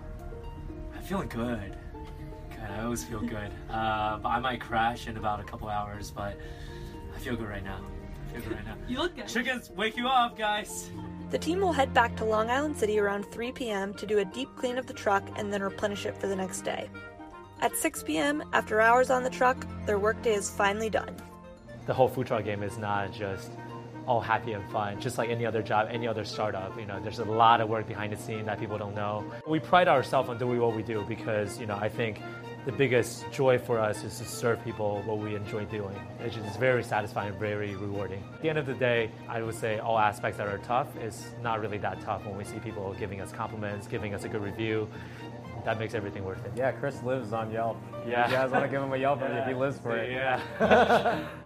I'm 0.95 1.01
feeling 1.03 1.27
good. 1.27 1.75
Good. 2.49 2.69
I 2.71 2.83
always 2.83 3.03
feel 3.03 3.19
good. 3.19 3.51
Uh, 3.69 4.17
but 4.17 4.29
I 4.29 4.39
might 4.39 4.61
crash 4.61 5.07
in 5.07 5.17
about 5.17 5.39
a 5.39 5.43
couple 5.43 5.67
hours, 5.67 6.11
but 6.11 6.37
I 7.13 7.19
feel 7.19 7.35
good 7.35 7.49
right 7.49 7.63
now. 7.63 7.81
I 8.35 8.49
right 8.49 8.65
now. 8.65 8.75
You 8.87 8.97
look 8.99 9.15
good. 9.15 9.27
Chickens, 9.27 9.71
wake 9.71 9.97
you 9.97 10.07
up, 10.07 10.37
guys. 10.37 10.89
The 11.31 11.39
team 11.39 11.59
will 11.59 11.73
head 11.73 11.93
back 11.93 12.15
to 12.17 12.25
Long 12.25 12.49
Island 12.49 12.77
City 12.77 12.99
around 12.99 13.25
3 13.31 13.51
p.m. 13.51 13.93
to 13.95 14.05
do 14.05 14.19
a 14.19 14.25
deep 14.25 14.49
clean 14.55 14.77
of 14.77 14.87
the 14.87 14.93
truck 14.93 15.23
and 15.37 15.51
then 15.51 15.61
replenish 15.61 16.05
it 16.05 16.17
for 16.17 16.27
the 16.27 16.35
next 16.35 16.61
day. 16.61 16.89
At 17.61 17.75
6 17.75 18.03
p.m., 18.03 18.43
after 18.53 18.81
hours 18.81 19.09
on 19.09 19.23
the 19.23 19.29
truck, 19.29 19.65
their 19.85 19.97
workday 19.97 20.33
is 20.33 20.49
finally 20.49 20.89
done. 20.89 21.15
The 21.87 21.93
whole 21.93 22.07
food 22.07 22.27
truck 22.27 22.43
game 22.43 22.63
is 22.63 22.77
not 22.77 23.11
just 23.11 23.51
all 24.07 24.21
happy 24.21 24.51
and 24.51 24.63
fun, 24.71 24.99
just 25.01 25.17
like 25.17 25.29
any 25.29 25.45
other 25.45 25.63
job, 25.63 25.87
any 25.89 26.07
other 26.07 26.23
startup. 26.23 26.77
You 26.79 26.85
know, 26.85 26.99
there's 27.01 27.19
a 27.19 27.25
lot 27.25 27.61
of 27.61 27.69
work 27.69 27.87
behind 27.87 28.13
the 28.13 28.17
scene 28.17 28.45
that 28.45 28.59
people 28.59 28.77
don't 28.77 28.95
know. 28.95 29.25
We 29.47 29.59
pride 29.59 29.87
ourselves 29.87 30.29
on 30.29 30.37
doing 30.37 30.59
what 30.59 30.75
we 30.75 30.83
do 30.83 31.03
because, 31.07 31.59
you 31.59 31.65
know, 31.65 31.75
I 31.75 31.89
think 31.89 32.21
the 32.65 32.71
biggest 32.71 33.31
joy 33.31 33.59
for 33.59 33.79
us 33.79 34.03
is 34.03 34.17
to 34.17 34.25
serve 34.25 34.63
people 34.63 35.03
what 35.05 35.19
we 35.19 35.35
enjoy 35.35 35.65
doing. 35.65 35.95
It's 36.19 36.35
just 36.35 36.59
very 36.59 36.83
satisfying, 36.83 37.33
very 37.37 37.75
rewarding. 37.75 38.23
At 38.33 38.41
the 38.41 38.49
end 38.49 38.57
of 38.57 38.65
the 38.65 38.73
day, 38.73 39.11
I 39.29 39.41
would 39.43 39.53
say 39.55 39.77
all 39.77 39.99
aspects 39.99 40.37
that 40.39 40.47
are 40.47 40.57
tough 40.59 40.87
is 40.97 41.27
not 41.43 41.61
really 41.61 41.77
that 41.79 42.01
tough 42.01 42.25
when 42.25 42.35
we 42.35 42.43
see 42.43 42.57
people 42.59 42.93
giving 42.97 43.21
us 43.21 43.31
compliments, 43.31 43.87
giving 43.87 44.15
us 44.15 44.23
a 44.23 44.29
good 44.29 44.41
review. 44.41 44.89
That 45.63 45.79
makes 45.79 45.93
everything 45.93 46.23
worth 46.23 46.43
it. 46.45 46.51
Yeah, 46.55 46.71
Chris 46.71 47.01
lives 47.03 47.33
on 47.33 47.51
Yelp. 47.51 47.77
Yeah. 48.07 48.27
You 48.27 48.33
guys 48.33 48.51
want 48.51 48.63
to 48.65 48.69
give 48.69 48.81
him 48.81 48.93
a 48.93 48.97
Yelp 48.97 49.21
review? 49.21 49.41
He 49.47 49.53
lives 49.59 49.79
for 49.79 49.95
it. 49.97 50.11
Yeah. 50.11 51.27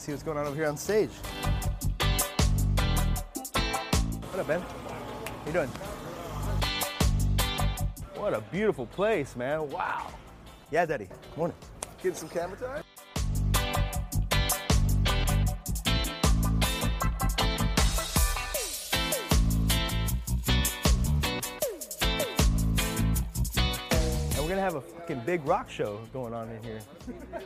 Let's 0.00 0.06
see 0.06 0.12
what's 0.12 0.22
going 0.22 0.38
on 0.38 0.46
over 0.46 0.56
here 0.56 0.66
on 0.66 0.78
stage. 0.78 1.10
What 4.30 4.40
up, 4.40 4.46
Ben? 4.46 4.62
How 4.62 5.46
you 5.46 5.52
doing? 5.52 5.68
What 8.16 8.32
a 8.32 8.40
beautiful 8.50 8.86
place, 8.86 9.36
man. 9.36 9.68
Wow. 9.68 10.06
Yeah, 10.70 10.86
Daddy. 10.86 11.06
Morning. 11.36 11.54
Getting 12.02 12.14
some 12.14 12.30
camera 12.30 12.56
time? 12.56 12.82
And 24.30 24.38
we're 24.38 24.48
gonna 24.48 24.62
have 24.62 24.76
a 24.76 24.80
fucking 24.80 25.20
big 25.26 25.44
rock 25.44 25.68
show 25.68 26.00
going 26.14 26.32
on 26.32 26.48
in 26.48 26.62
here. 26.62 26.80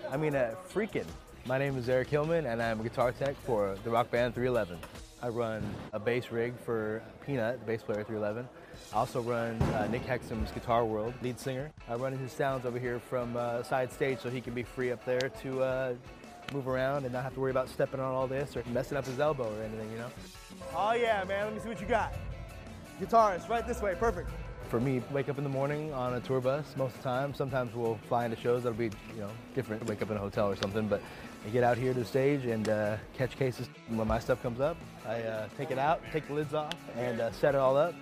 I 0.08 0.16
mean, 0.16 0.36
a 0.36 0.54
freaking. 0.72 1.06
My 1.46 1.58
name 1.58 1.76
is 1.76 1.90
Eric 1.90 2.08
Hillman, 2.08 2.46
and 2.46 2.62
I'm 2.62 2.80
a 2.80 2.82
guitar 2.82 3.12
tech 3.12 3.36
for 3.44 3.76
the 3.84 3.90
rock 3.90 4.10
band 4.10 4.34
311. 4.34 4.78
I 5.20 5.28
run 5.28 5.62
a 5.92 5.98
bass 5.98 6.32
rig 6.32 6.54
for 6.64 7.02
P-Nut, 7.26 7.60
the 7.60 7.66
bass 7.66 7.82
player 7.82 8.02
311. 8.02 8.48
I 8.94 8.96
also 8.96 9.20
run 9.20 9.60
uh, 9.60 9.86
Nick 9.88 10.06
Hexum's 10.06 10.50
Guitar 10.52 10.86
World, 10.86 11.12
lead 11.20 11.38
singer. 11.38 11.70
I 11.86 11.96
run 11.96 12.16
his 12.16 12.32
sounds 12.32 12.64
over 12.64 12.78
here 12.78 12.98
from 12.98 13.36
uh, 13.36 13.62
side 13.62 13.92
stage 13.92 14.20
so 14.20 14.30
he 14.30 14.40
can 14.40 14.54
be 14.54 14.62
free 14.62 14.90
up 14.90 15.04
there 15.04 15.30
to 15.42 15.62
uh, 15.62 15.94
move 16.54 16.66
around 16.66 17.04
and 17.04 17.12
not 17.12 17.24
have 17.24 17.34
to 17.34 17.40
worry 17.40 17.50
about 17.50 17.68
stepping 17.68 18.00
on 18.00 18.14
all 18.14 18.26
this 18.26 18.56
or 18.56 18.62
messing 18.72 18.96
up 18.96 19.04
his 19.04 19.20
elbow 19.20 19.54
or 19.54 19.62
anything, 19.64 19.90
you 19.92 19.98
know? 19.98 20.08
Oh 20.74 20.94
yeah, 20.94 21.24
man, 21.24 21.44
let 21.44 21.54
me 21.54 21.60
see 21.60 21.68
what 21.68 21.80
you 21.80 21.86
got. 21.86 22.14
Guitarist, 22.98 23.50
right 23.50 23.66
this 23.66 23.82
way, 23.82 23.94
perfect. 23.94 24.30
For 24.74 24.80
me, 24.80 25.00
wake 25.12 25.28
up 25.28 25.38
in 25.38 25.44
the 25.44 25.50
morning 25.50 25.92
on 25.92 26.14
a 26.14 26.20
tour 26.20 26.40
bus 26.40 26.74
most 26.76 26.96
of 26.96 27.02
the 27.04 27.04
time. 27.04 27.32
Sometimes 27.32 27.72
we'll 27.76 27.96
fly 28.08 28.24
into 28.24 28.36
shows 28.36 28.64
that'll 28.64 28.76
be, 28.76 28.90
you 29.14 29.20
know, 29.20 29.30
different. 29.54 29.86
Wake 29.86 30.02
up 30.02 30.10
in 30.10 30.16
a 30.16 30.18
hotel 30.18 30.50
or 30.50 30.56
something, 30.56 30.88
but 30.88 31.00
I 31.46 31.50
get 31.50 31.62
out 31.62 31.78
here 31.78 31.94
to 31.94 32.00
the 32.00 32.04
stage 32.04 32.44
and 32.46 32.68
uh, 32.68 32.96
catch 33.16 33.36
cases. 33.36 33.68
When 33.86 34.08
my 34.08 34.18
stuff 34.18 34.42
comes 34.42 34.58
up, 34.58 34.76
I 35.06 35.22
uh, 35.22 35.48
take 35.56 35.70
it 35.70 35.78
out, 35.78 36.02
take 36.12 36.26
the 36.26 36.34
lids 36.34 36.54
off, 36.54 36.74
and 36.96 37.20
uh, 37.20 37.30
set 37.30 37.54
it 37.54 37.58
all 37.58 37.76
up 37.76 37.94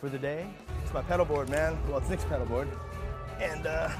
for 0.00 0.08
the 0.08 0.16
day. 0.18 0.46
It's 0.82 0.94
my 0.94 1.02
pedal 1.02 1.26
board, 1.26 1.50
man. 1.50 1.76
Well, 1.88 1.98
it's 1.98 2.08
Nick's 2.08 2.24
pedal 2.24 2.46
board. 2.46 2.68
And 3.38 3.66
uh, 3.66 3.90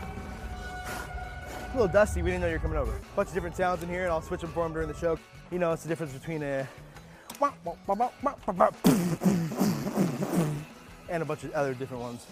a 0.79 1.73
little 1.75 1.89
dusty. 1.89 2.23
We 2.23 2.31
didn't 2.31 2.41
know 2.41 2.49
you 2.49 2.55
were 2.55 2.59
coming 2.59 2.79
over. 2.79 2.99
bunch 3.15 3.29
of 3.29 3.35
different 3.35 3.55
sounds 3.55 3.83
in 3.83 3.91
here, 3.91 4.05
and 4.05 4.11
I'll 4.11 4.23
switch 4.23 4.41
them 4.41 4.51
for 4.53 4.63
them 4.63 4.73
during 4.73 4.89
the 4.89 4.97
show. 4.97 5.19
You 5.51 5.59
know, 5.59 5.73
it's 5.73 5.83
the 5.83 5.91
difference 5.91 6.15
between 6.15 6.43
a 6.43 6.67
and 11.09 11.23
a 11.23 11.27
bunch 11.27 11.45
of 11.45 11.53
other 11.53 11.75
different 11.75 12.03
ones. 12.03 12.27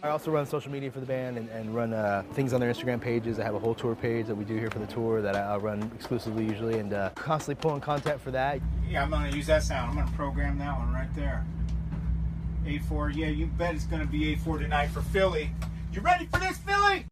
I 0.00 0.10
also 0.10 0.30
run 0.30 0.46
social 0.46 0.70
media 0.70 0.92
for 0.92 1.00
the 1.00 1.06
band 1.06 1.38
and, 1.38 1.48
and 1.48 1.74
run 1.74 1.92
uh, 1.92 2.22
things 2.32 2.52
on 2.52 2.60
their 2.60 2.72
Instagram 2.72 3.00
pages. 3.00 3.40
I 3.40 3.42
have 3.42 3.56
a 3.56 3.58
whole 3.58 3.74
tour 3.74 3.96
page 3.96 4.26
that 4.26 4.34
we 4.36 4.44
do 4.44 4.54
here 4.54 4.70
for 4.70 4.78
the 4.78 4.86
tour 4.86 5.20
that 5.22 5.34
I, 5.34 5.40
I 5.40 5.56
run 5.56 5.90
exclusively 5.96 6.44
usually 6.44 6.78
and 6.78 6.92
uh, 6.92 7.10
constantly 7.16 7.60
pulling 7.60 7.80
content 7.80 8.20
for 8.20 8.30
that. 8.30 8.60
Yeah, 8.88 9.02
I'm 9.02 9.10
gonna 9.10 9.34
use 9.34 9.48
that 9.48 9.64
sound. 9.64 9.90
I'm 9.90 9.96
gonna 9.96 10.16
program 10.16 10.56
that 10.58 10.78
one 10.78 10.92
right 10.92 11.12
there. 11.16 11.44
A4, 12.64 13.16
yeah, 13.16 13.26
you 13.26 13.46
bet 13.46 13.74
it's 13.74 13.86
gonna 13.86 14.06
be 14.06 14.36
A4 14.36 14.60
tonight 14.60 14.88
for 14.88 15.02
Philly. 15.02 15.50
You 15.92 16.00
ready 16.00 16.26
for 16.26 16.38
this, 16.38 16.58
Philly? 16.58 17.06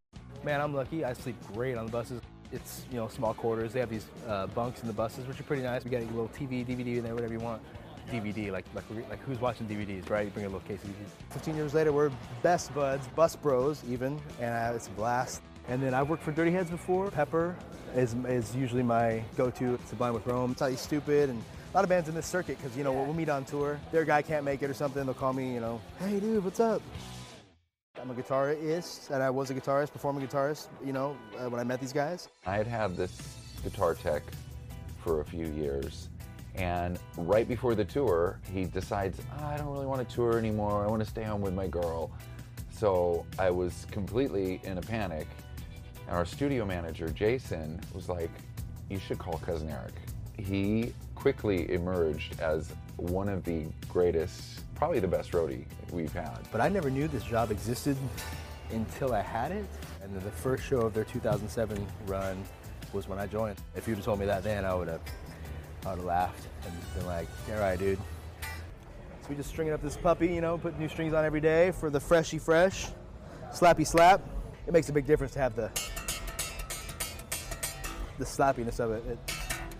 Man, 0.44 0.60
I'm 0.60 0.72
lucky. 0.72 1.04
I 1.04 1.12
sleep 1.12 1.34
great 1.52 1.76
on 1.76 1.86
the 1.86 1.92
buses. 1.92 2.20
It's, 2.52 2.84
you 2.92 2.98
know, 2.98 3.08
small 3.08 3.34
quarters. 3.34 3.72
They 3.72 3.80
have 3.80 3.90
these 3.90 4.06
uh, 4.28 4.46
bunks 4.46 4.82
in 4.82 4.86
the 4.86 4.92
buses, 4.92 5.26
which 5.26 5.40
are 5.40 5.42
pretty 5.42 5.62
nice. 5.62 5.82
We 5.82 5.90
got 5.90 6.02
a 6.02 6.04
little 6.04 6.28
TV, 6.28 6.64
DVD 6.64 6.98
in 6.98 7.02
there, 7.02 7.14
whatever 7.14 7.32
you 7.32 7.40
want. 7.40 7.60
DVD, 8.08 8.50
like, 8.52 8.64
like, 8.74 8.84
like 9.08 9.20
who's 9.20 9.40
watching 9.40 9.66
DVDs, 9.66 10.08
right? 10.10 10.26
You 10.26 10.30
bring 10.30 10.46
a 10.46 10.48
little 10.48 10.66
case 10.66 10.82
of 10.82 10.90
DVDs. 10.90 11.32
15 11.32 11.56
years 11.56 11.74
later, 11.74 11.92
we're 11.92 12.10
best 12.42 12.74
buds, 12.74 13.06
bus 13.08 13.36
bros 13.36 13.82
even, 13.88 14.20
and 14.40 14.54
uh, 14.54 14.76
it's 14.76 14.88
a 14.88 14.90
blast. 14.90 15.42
And 15.68 15.82
then 15.82 15.94
I've 15.94 16.08
worked 16.08 16.22
for 16.22 16.32
Dirty 16.32 16.52
Heads 16.52 16.70
before. 16.70 17.10
Pepper 17.10 17.56
is, 17.94 18.14
is 18.28 18.54
usually 18.54 18.82
my 18.82 19.22
go-to. 19.36 19.78
Sublime 19.86 20.14
with 20.14 20.26
Rome. 20.26 20.52
It's 20.52 20.60
not 20.60 20.72
stupid 20.78 21.30
and 21.30 21.42
a 21.72 21.76
lot 21.76 21.84
of 21.84 21.90
bands 21.90 22.08
in 22.08 22.14
this 22.14 22.26
circuit 22.26 22.56
because 22.56 22.76
you 22.76 22.84
know 22.84 22.92
we'll 22.92 23.12
meet 23.12 23.28
on 23.28 23.44
tour. 23.44 23.78
Their 23.92 24.04
guy 24.04 24.22
can't 24.22 24.44
make 24.44 24.62
it 24.62 24.70
or 24.70 24.74
something. 24.74 25.04
They'll 25.04 25.14
call 25.14 25.32
me, 25.32 25.52
you 25.52 25.60
know, 25.60 25.80
hey 25.98 26.20
dude, 26.20 26.44
what's 26.44 26.60
up? 26.60 26.80
I'm 28.00 28.10
a 28.10 28.14
guitarist, 28.14 29.10
and 29.10 29.22
I 29.22 29.30
was 29.30 29.50
a 29.50 29.54
guitarist, 29.54 29.92
performing 29.92 30.26
guitarist. 30.26 30.68
You 30.84 30.92
know, 30.92 31.16
uh, 31.38 31.50
when 31.50 31.60
I 31.60 31.64
met 31.64 31.80
these 31.80 31.92
guys. 31.92 32.28
I 32.46 32.56
had 32.56 32.66
had 32.66 32.96
this 32.96 33.36
guitar 33.62 33.94
tech 33.94 34.22
for 35.02 35.20
a 35.20 35.24
few 35.24 35.46
years, 35.46 36.08
and 36.56 36.98
right 37.16 37.46
before 37.46 37.74
the 37.74 37.84
tour, 37.84 38.40
he 38.52 38.64
decides, 38.64 39.20
"Ah, 39.38 39.52
I 39.52 39.56
don't 39.56 39.72
really 39.72 39.86
want 39.86 40.06
to 40.08 40.14
tour 40.14 40.38
anymore. 40.38 40.84
I 40.84 40.88
want 40.88 41.02
to 41.02 41.08
stay 41.08 41.22
home 41.22 41.40
with 41.40 41.54
my 41.54 41.66
girl. 41.66 42.10
So 42.70 43.24
I 43.38 43.50
was 43.50 43.86
completely 43.90 44.60
in 44.64 44.78
a 44.78 44.82
panic. 44.82 45.26
And 46.06 46.16
our 46.16 46.24
studio 46.24 46.64
manager, 46.64 47.08
Jason, 47.08 47.80
was 47.94 48.08
like, 48.08 48.30
You 48.88 49.00
should 49.00 49.18
call 49.18 49.38
Cousin 49.38 49.68
Eric. 49.68 49.94
He 50.38 50.92
quickly 51.16 51.72
emerged 51.72 52.40
as 52.40 52.72
one 52.96 53.28
of 53.28 53.42
the 53.44 53.64
greatest, 53.88 54.60
probably 54.76 55.00
the 55.00 55.08
best 55.08 55.32
roadie 55.32 55.64
we've 55.90 56.12
had. 56.12 56.38
But 56.52 56.60
I 56.60 56.68
never 56.68 56.88
knew 56.88 57.08
this 57.08 57.24
job 57.24 57.50
existed 57.50 57.96
until 58.70 59.12
I 59.12 59.22
had 59.22 59.50
it. 59.50 59.64
And 60.02 60.14
the 60.14 60.30
first 60.30 60.62
show 60.64 60.82
of 60.82 60.94
their 60.94 61.04
2007 61.04 61.84
run 62.06 62.40
was 62.92 63.08
when 63.08 63.18
I 63.18 63.26
joined. 63.26 63.56
If 63.74 63.88
you'd 63.88 63.96
have 63.96 64.04
told 64.04 64.20
me 64.20 64.26
that 64.26 64.44
then, 64.44 64.64
I 64.64 64.72
would 64.74 64.86
have, 64.86 65.00
I 65.86 65.90
would 65.90 65.98
have 65.98 66.06
laughed 66.06 66.48
and 66.64 66.74
been 66.94 67.06
like, 67.06 67.28
"All 67.52 67.60
right, 67.60 67.78
dude." 67.78 67.98
So 69.22 69.28
we 69.28 69.36
just 69.36 69.50
stringing 69.50 69.72
up 69.72 69.82
this 69.82 69.96
puppy, 69.96 70.26
you 70.26 70.40
know, 70.40 70.58
put 70.58 70.78
new 70.80 70.88
strings 70.88 71.14
on 71.14 71.24
every 71.24 71.40
day 71.40 71.70
for 71.70 71.90
the 71.90 72.00
freshy 72.00 72.38
fresh, 72.38 72.88
slappy 73.52 73.86
slap. 73.86 74.20
It 74.66 74.72
makes 74.72 74.88
a 74.88 74.92
big 74.92 75.06
difference 75.06 75.32
to 75.34 75.38
have 75.38 75.54
the 75.54 75.70
the 78.18 78.24
slappiness 78.24 78.80
of 78.80 78.90
it. 78.90 79.04
it 79.06 79.18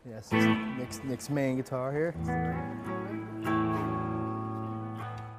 yes, 0.08 0.30
Nick's, 0.30 1.00
Nick's 1.02 1.28
main 1.30 1.56
guitar 1.56 1.90
here. 1.90 2.14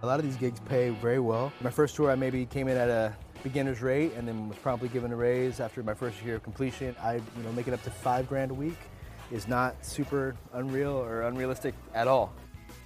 A 0.02 0.06
lot 0.06 0.20
of 0.20 0.26
these 0.26 0.36
gigs 0.36 0.60
pay 0.62 0.90
very 0.90 1.20
well. 1.20 1.54
My 1.62 1.70
first 1.70 1.96
tour, 1.96 2.12
I 2.12 2.16
maybe 2.16 2.46
came 2.46 2.68
in 2.68 2.76
at 2.76 2.90
a 2.90 3.16
beginner's 3.42 3.82
rate 3.82 4.14
and 4.16 4.28
then 4.28 4.50
was 4.50 4.58
promptly 4.58 4.90
given 4.90 5.14
a 5.14 5.16
raise 5.16 5.60
after 5.60 5.82
my 5.82 5.94
first 5.94 6.22
year 6.24 6.36
of 6.36 6.44
completion. 6.44 6.96
I, 7.02 7.16
you 7.16 7.44
know, 7.44 7.52
make 7.54 7.68
it 7.68 7.74
up 7.74 7.84
to 7.84 7.90
five 7.90 8.28
grand 8.28 8.52
a 8.52 8.54
week 8.54 8.78
is 9.32 9.48
not 9.48 9.86
super 9.86 10.36
unreal 10.54 10.92
or 10.92 11.24
unrealistic 11.24 11.74
at 11.94 12.08
all. 12.08 12.34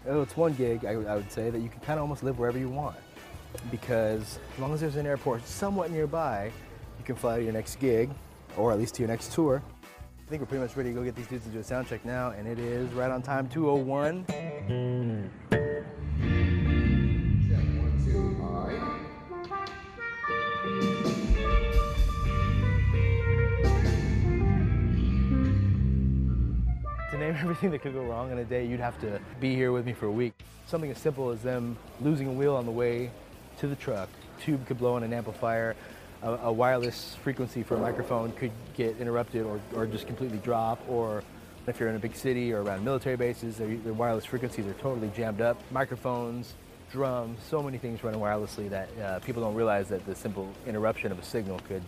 It's 0.06 0.36
one 0.36 0.54
gig, 0.54 0.86
I, 0.86 0.94
I 0.94 1.16
would 1.16 1.32
say, 1.32 1.50
that 1.50 1.60
you 1.60 1.70
can 1.70 1.80
kind 1.82 2.00
of 2.00 2.04
almost 2.04 2.24
live 2.24 2.40
wherever 2.40 2.58
you 2.58 2.70
want 2.70 2.96
because 3.70 4.40
as 4.54 4.60
long 4.60 4.74
as 4.74 4.82
there's 4.82 4.96
an 4.96 5.06
airport 5.06 5.46
somewhat 5.48 5.92
nearby, 5.92 6.52
you 6.98 7.06
can 7.06 7.16
fly 7.16 7.38
to 7.38 7.44
your 7.44 7.54
next 7.54 7.80
gig 7.80 8.10
or 8.58 8.72
at 8.72 8.80
least 8.80 8.96
to 8.96 9.02
your 9.02 9.10
next 9.10 9.34
tour. 9.34 9.62
I 9.86 10.30
think 10.30 10.42
we're 10.42 10.48
pretty 10.48 10.64
much 10.64 10.76
ready 10.76 10.90
to 10.90 10.96
go 10.96 11.04
get 11.04 11.16
these 11.16 11.28
dudes 11.28 11.46
to 11.46 11.52
do 11.52 11.60
a 11.60 11.64
sound 11.64 11.88
check 11.88 12.04
now, 12.06 12.32
and 12.32 12.48
it 12.48 12.58
is 12.58 12.92
right 12.94 13.12
on 13.12 13.22
time 13.22 13.50
201. 13.50 15.70
To 27.32 27.38
name 27.38 27.44
everything 27.50 27.72
that 27.72 27.80
could 27.80 27.94
go 27.94 28.04
wrong 28.04 28.30
in 28.32 28.40
a 28.40 28.44
day, 28.44 28.66
you'd 28.66 28.82
have 28.82 29.00
to 29.00 29.20
be 29.40 29.56
here 29.56 29.72
with 29.72 29.86
me 29.86 29.94
for 29.94 30.08
a 30.08 30.12
week. 30.12 30.34
Something 30.66 30.92
as 30.92 30.98
simple 30.98 31.30
as 31.30 31.42
them 31.42 31.78
losing 32.02 32.28
a 32.28 32.32
wheel 32.32 32.56
on 32.58 32.66
the 32.66 32.72
way 32.72 33.10
to 33.60 33.68
the 33.68 33.76
truck, 33.76 34.10
tube 34.42 34.66
could 34.68 34.78
blow 34.78 34.98
in 34.98 35.04
an 35.04 35.14
amplifier, 35.14 35.78
a, 36.24 36.32
a 36.32 36.52
wireless 36.52 37.16
frequency 37.24 37.64
for 37.64 37.76
a 37.76 37.80
microphone 37.80 38.34
could 38.34 38.52
get 38.76 38.98
interrupted 38.98 39.46
or, 39.46 39.62
or 39.76 39.86
just 39.86 40.08
completely 40.08 40.40
drop, 40.40 40.82
or 40.90 41.24
If 41.68 41.80
you're 41.80 41.88
in 41.88 41.96
a 41.96 42.00
big 42.00 42.16
city 42.16 42.52
or 42.52 42.64
around 42.64 42.84
military 42.84 43.16
bases, 43.16 43.58
their, 43.58 43.78
the 43.78 43.94
wireless 43.94 44.26
frequencies 44.26 44.66
are 44.66 44.74
totally 44.74 45.10
jammed 45.16 45.40
up. 45.40 45.58
Microphones, 45.72 46.56
drums, 46.92 47.40
so 47.50 47.64
many 47.64 47.78
things 47.78 48.04
running 48.04 48.20
wirelessly 48.20 48.70
that 48.72 48.90
uh, 49.00 49.20
people 49.20 49.42
don't 49.42 49.56
realize 49.56 49.88
that 49.88 50.06
the 50.06 50.16
simple 50.16 50.52
interruption 50.68 51.14
of 51.14 51.20
a 51.20 51.24
signal 51.24 51.60
could 51.68 51.84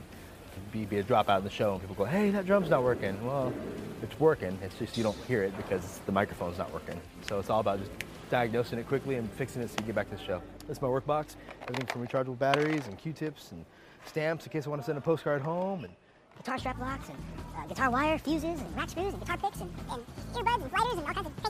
be, 0.73 0.85
be 0.85 0.97
a 0.97 1.03
dropout 1.03 1.37
in 1.37 1.43
the 1.43 1.49
show 1.49 1.73
and 1.73 1.81
people 1.81 1.95
go, 1.95 2.03
hey, 2.03 2.31
that 2.31 2.45
drum's 2.45 2.69
not 2.69 2.83
working. 2.83 3.23
Well, 3.25 3.53
it's 4.01 4.19
working. 4.19 4.57
It's 4.61 4.75
just 4.75 4.97
you 4.97 5.03
don't 5.03 5.17
hear 5.25 5.43
it 5.43 5.55
because 5.55 6.01
the 6.05 6.11
microphone's 6.11 6.57
not 6.57 6.73
working. 6.73 6.99
So 7.27 7.39
it's 7.39 7.49
all 7.49 7.59
about 7.61 7.79
just 7.79 7.91
diagnosing 8.29 8.79
it 8.79 8.87
quickly 8.87 9.15
and 9.15 9.31
fixing 9.33 9.61
it 9.61 9.69
so 9.69 9.75
you 9.79 9.85
get 9.85 9.95
back 9.95 10.09
to 10.09 10.17
the 10.17 10.23
show. 10.23 10.41
That's 10.67 10.81
my 10.81 10.89
work 10.89 11.05
box. 11.05 11.37
Everything 11.61 11.85
from 11.85 12.05
rechargeable 12.05 12.39
batteries 12.39 12.87
and 12.87 12.97
Q-tips 12.97 13.51
and 13.51 13.63
stamps 14.05 14.45
in 14.45 14.51
case 14.51 14.65
I 14.65 14.69
want 14.69 14.81
to 14.81 14.85
send 14.85 14.97
a 14.97 15.01
postcard 15.01 15.41
home 15.41 15.85
and 15.85 15.93
guitar 16.37 16.57
strap 16.57 16.79
locks 16.79 17.07
and 17.09 17.17
uh, 17.55 17.65
guitar 17.67 17.91
wire, 17.91 18.17
fuses 18.17 18.59
and 18.59 18.75
rack 18.75 18.89
screws 18.89 19.13
and 19.13 19.21
guitar 19.21 19.37
picks 19.37 19.61
and, 19.61 19.71
and 19.91 20.01
earbuds 20.33 20.63
and 20.63 20.71
lighters 20.73 20.97
and 20.97 21.07
all 21.07 21.13
kinds 21.13 21.27
of 21.27 21.33
things. 21.33 21.43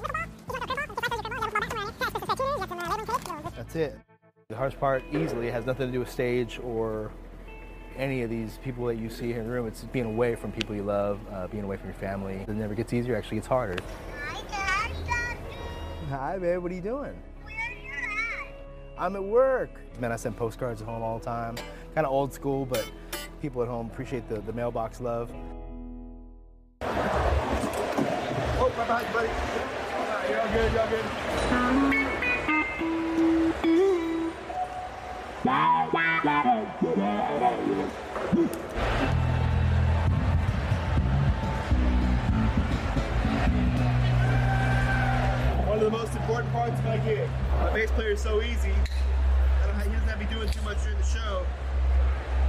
That's 3.56 3.75
it. 3.75 3.98
The 4.50 4.58
hardest 4.58 4.80
part 4.80 5.03
easily 5.12 5.50
has 5.50 5.65
nothing 5.65 5.88
to 5.88 5.94
do 5.94 6.00
with 6.00 6.12
stage 6.12 6.60
or 6.63 7.12
any 7.97 8.21
of 8.23 8.29
these 8.29 8.59
people 8.63 8.85
that 8.88 8.95
you 8.95 9.09
see 9.09 9.27
here 9.27 9.39
in 9.39 9.47
the 9.47 9.51
room. 9.51 9.67
It's 9.67 9.83
being 9.85 10.05
away 10.05 10.35
from 10.35 10.51
people 10.51 10.75
you 10.75 10.83
love, 10.83 11.19
uh, 11.31 11.47
being 11.47 11.63
away 11.63 11.77
from 11.77 11.88
your 11.88 11.95
family. 11.95 12.45
It 12.47 12.50
never 12.50 12.73
gets 12.73 12.93
easier, 12.93 13.15
actually 13.15 13.38
gets 13.38 13.47
harder. 13.47 13.77
Hi, 14.27 14.91
Dad. 15.05 15.38
Hi, 16.09 16.38
babe, 16.38 16.62
what 16.62 16.71
are 16.71 16.75
you 16.75 16.81
doing? 16.81 17.13
Where 17.43 17.51
you 17.51 17.89
at 18.97 19.01
I'm 19.01 19.15
at 19.15 19.23
work. 19.23 19.79
Man, 20.00 20.12
I 20.12 20.15
send 20.15 20.38
postcards 20.38 20.81
at 20.81 20.88
home 20.88 21.01
all 21.01 21.19
the 21.19 21.25
time. 21.25 21.55
Kind 21.95 22.05
of 22.05 22.13
old 22.13 22.33
school, 22.33 22.65
but 22.65 22.89
people 23.41 23.62
at 23.62 23.67
home 23.67 23.89
appreciate 23.91 24.27
the, 24.29 24.41
the 24.41 24.53
mailbox 24.53 25.00
love. 25.00 25.31
Oh, 28.55 28.71
right 28.77 28.88
behind 28.88 29.07
you, 29.07 29.13
buddy. 29.13 29.29
You're 30.29 30.41
all 30.41 30.47
good, 30.53 30.71
you're 30.71 30.81
all 30.81 30.89
good. 30.89 31.05
One 45.74 45.82
of 45.84 45.92
the 45.92 45.98
most 45.98 46.13
important 46.13 46.53
parts 46.53 46.77
of 46.77 46.86
my 46.86 46.98
gig. 46.98 47.27
My 47.60 47.74
bass 47.74 47.89
player 47.89 48.12
is 48.12 48.22
so 48.22 48.44
easy. 48.44 48.70
He 48.70 49.89
doesn't 49.89 50.08
have 50.08 50.20
me 50.20 50.27
doing 50.32 50.48
too 50.48 50.62
much 50.62 50.84
during 50.84 51.00
the 51.00 51.03
show. 51.03 51.48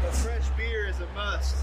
But 0.02 0.14
fresh 0.14 0.46
beer 0.58 0.86
is 0.88 1.00
a 1.00 1.06
must. 1.14 1.56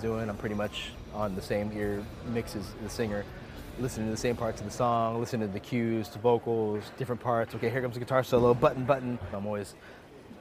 Doing. 0.00 0.28
I'm 0.28 0.36
pretty 0.36 0.54
much 0.54 0.90
on 1.14 1.34
the 1.34 1.42
same 1.42 1.70
ear 1.76 2.04
mix 2.26 2.56
as 2.56 2.64
the 2.82 2.88
singer, 2.88 3.24
listening 3.78 4.06
to 4.06 4.10
the 4.12 4.16
same 4.16 4.36
parts 4.36 4.60
of 4.60 4.66
the 4.66 4.72
song, 4.72 5.20
listening 5.20 5.46
to 5.46 5.52
the 5.52 5.60
cues, 5.60 6.08
to 6.08 6.18
vocals, 6.18 6.84
different 6.96 7.20
parts. 7.20 7.54
Okay, 7.54 7.70
here 7.70 7.82
comes 7.82 7.94
the 7.94 8.00
guitar 8.00 8.22
solo, 8.22 8.54
button, 8.54 8.84
button. 8.84 9.18
I'm 9.32 9.46
always 9.46 9.74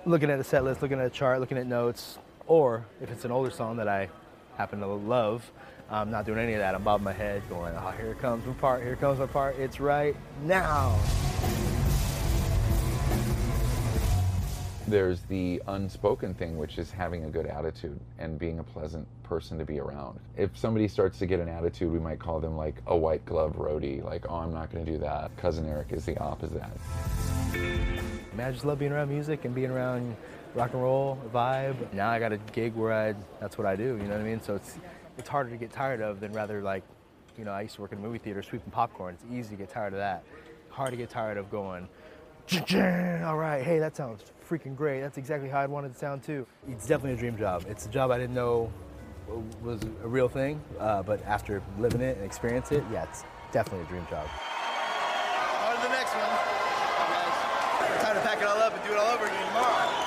looking 0.05 0.29
at 0.29 0.39
a 0.39 0.43
set 0.43 0.63
list, 0.63 0.81
looking 0.81 0.99
at 0.99 1.05
a 1.05 1.09
chart, 1.09 1.39
looking 1.39 1.57
at 1.57 1.67
notes. 1.67 2.17
Or 2.47 2.85
if 3.01 3.11
it's 3.11 3.25
an 3.25 3.31
older 3.31 3.51
song 3.51 3.77
that 3.77 3.87
I 3.87 4.09
happen 4.57 4.79
to 4.79 4.87
love, 4.87 5.49
I'm 5.91 6.11
not 6.11 6.25
doing 6.25 6.39
any 6.39 6.53
of 6.53 6.59
that. 6.59 6.75
I'm 6.75 6.83
bobbing 6.83 7.03
my 7.03 7.13
head, 7.13 7.41
going, 7.49 7.73
oh, 7.75 7.91
here 7.91 8.15
comes 8.15 8.45
my 8.45 8.53
part, 8.53 8.83
here 8.83 8.95
comes 8.95 9.19
my 9.19 9.27
part. 9.27 9.55
It's 9.57 9.79
right 9.79 10.15
now. 10.43 10.97
There's 14.89 15.21
the 15.21 15.61
unspoken 15.67 16.33
thing, 16.33 16.57
which 16.57 16.79
is 16.79 16.89
having 16.89 17.25
a 17.25 17.29
good 17.29 17.45
attitude 17.45 17.99
and 18.17 18.39
being 18.39 18.57
a 18.57 18.63
pleasant 18.63 19.07
person 19.21 19.59
to 19.59 19.65
be 19.65 19.79
around. 19.79 20.19
If 20.35 20.57
somebody 20.57 20.87
starts 20.87 21.19
to 21.19 21.27
get 21.27 21.39
an 21.39 21.47
attitude, 21.47 21.91
we 21.91 21.99
might 21.99 22.17
call 22.17 22.39
them 22.39 22.57
like 22.57 22.75
a 22.87 22.97
white 22.97 23.23
glove 23.23 23.57
roadie, 23.57 24.03
like, 24.03 24.25
oh, 24.27 24.37
I'm 24.37 24.51
not 24.51 24.71
going 24.71 24.83
to 24.83 24.91
do 24.91 24.97
that. 24.97 25.35
Cousin 25.37 25.67
Eric 25.67 25.91
is 25.91 26.05
the 26.05 26.17
opposite. 26.17 26.63
I 27.53 28.51
just 28.51 28.65
love 28.65 28.79
being 28.79 28.91
around 28.91 29.09
music 29.09 29.45
and 29.45 29.53
being 29.53 29.69
around 29.69 30.15
rock 30.55 30.73
and 30.73 30.81
roll 30.81 31.19
vibe. 31.31 31.93
Now 31.93 32.09
I 32.09 32.17
got 32.17 32.31
a 32.31 32.37
gig 32.37 32.73
where 32.73 32.91
I 32.91 33.13
that's 33.39 33.59
what 33.59 33.67
I 33.67 33.75
do, 33.75 33.83
you 33.83 34.03
know 34.03 34.13
what 34.13 34.21
I 34.21 34.23
mean? 34.23 34.41
So 34.41 34.55
it's 34.55 34.79
it's 35.19 35.29
harder 35.29 35.51
to 35.51 35.57
get 35.57 35.71
tired 35.71 36.01
of 36.01 36.19
than 36.19 36.31
rather 36.33 36.63
like, 36.63 36.83
you 37.37 37.45
know, 37.45 37.51
I 37.51 37.61
used 37.61 37.75
to 37.75 37.81
work 37.81 37.91
in 37.91 37.99
a 37.99 38.01
movie 38.01 38.17
theater 38.17 38.41
sweeping 38.41 38.71
popcorn. 38.71 39.15
It's 39.15 39.25
easy 39.31 39.51
to 39.51 39.55
get 39.55 39.69
tired 39.69 39.93
of 39.93 39.99
that. 39.99 40.23
Hard 40.69 40.91
to 40.91 40.97
get 40.97 41.11
tired 41.11 41.37
of 41.37 41.51
going, 41.51 41.87
all 42.51 43.37
right, 43.37 43.63
hey, 43.63 43.77
that 43.79 43.95
sounds 43.95 44.23
freaking 44.47 44.75
great. 44.75 45.01
That's 45.01 45.17
exactly 45.17 45.49
how 45.49 45.59
I'd 45.59 45.69
want 45.69 45.85
it 45.85 45.93
to 45.93 45.99
sound 45.99 46.23
too. 46.23 46.47
It's 46.67 46.87
definitely 46.87 47.13
a 47.13 47.17
dream 47.17 47.37
job. 47.37 47.65
It's 47.69 47.85
a 47.85 47.89
job 47.89 48.09
I 48.09 48.17
didn't 48.17 48.33
know 48.33 48.71
was 49.61 49.79
a 50.03 50.07
real 50.07 50.27
thing, 50.27 50.59
uh, 50.79 51.03
but 51.03 51.23
after 51.25 51.61
living 51.77 52.01
it 52.01 52.17
and 52.17 52.25
experiencing 52.25 52.79
it, 52.79 52.83
yeah, 52.91 53.03
it's 53.03 53.23
definitely 53.51 53.85
a 53.85 53.89
dream 53.89 54.05
job. 54.09 54.27
On 55.63 55.75
to 55.75 55.81
the 55.83 55.89
next 55.89 56.15
one. 56.15 56.23
Guys, 56.23 58.03
time 58.03 58.15
to 58.15 58.21
pack 58.21 58.41
it 58.41 58.47
all 58.47 58.57
up 58.57 58.73
and 58.73 58.83
do 58.83 58.93
it 58.93 58.97
all 58.97 59.13
over 59.13 59.25
again 59.25 59.47
tomorrow. 59.47 60.05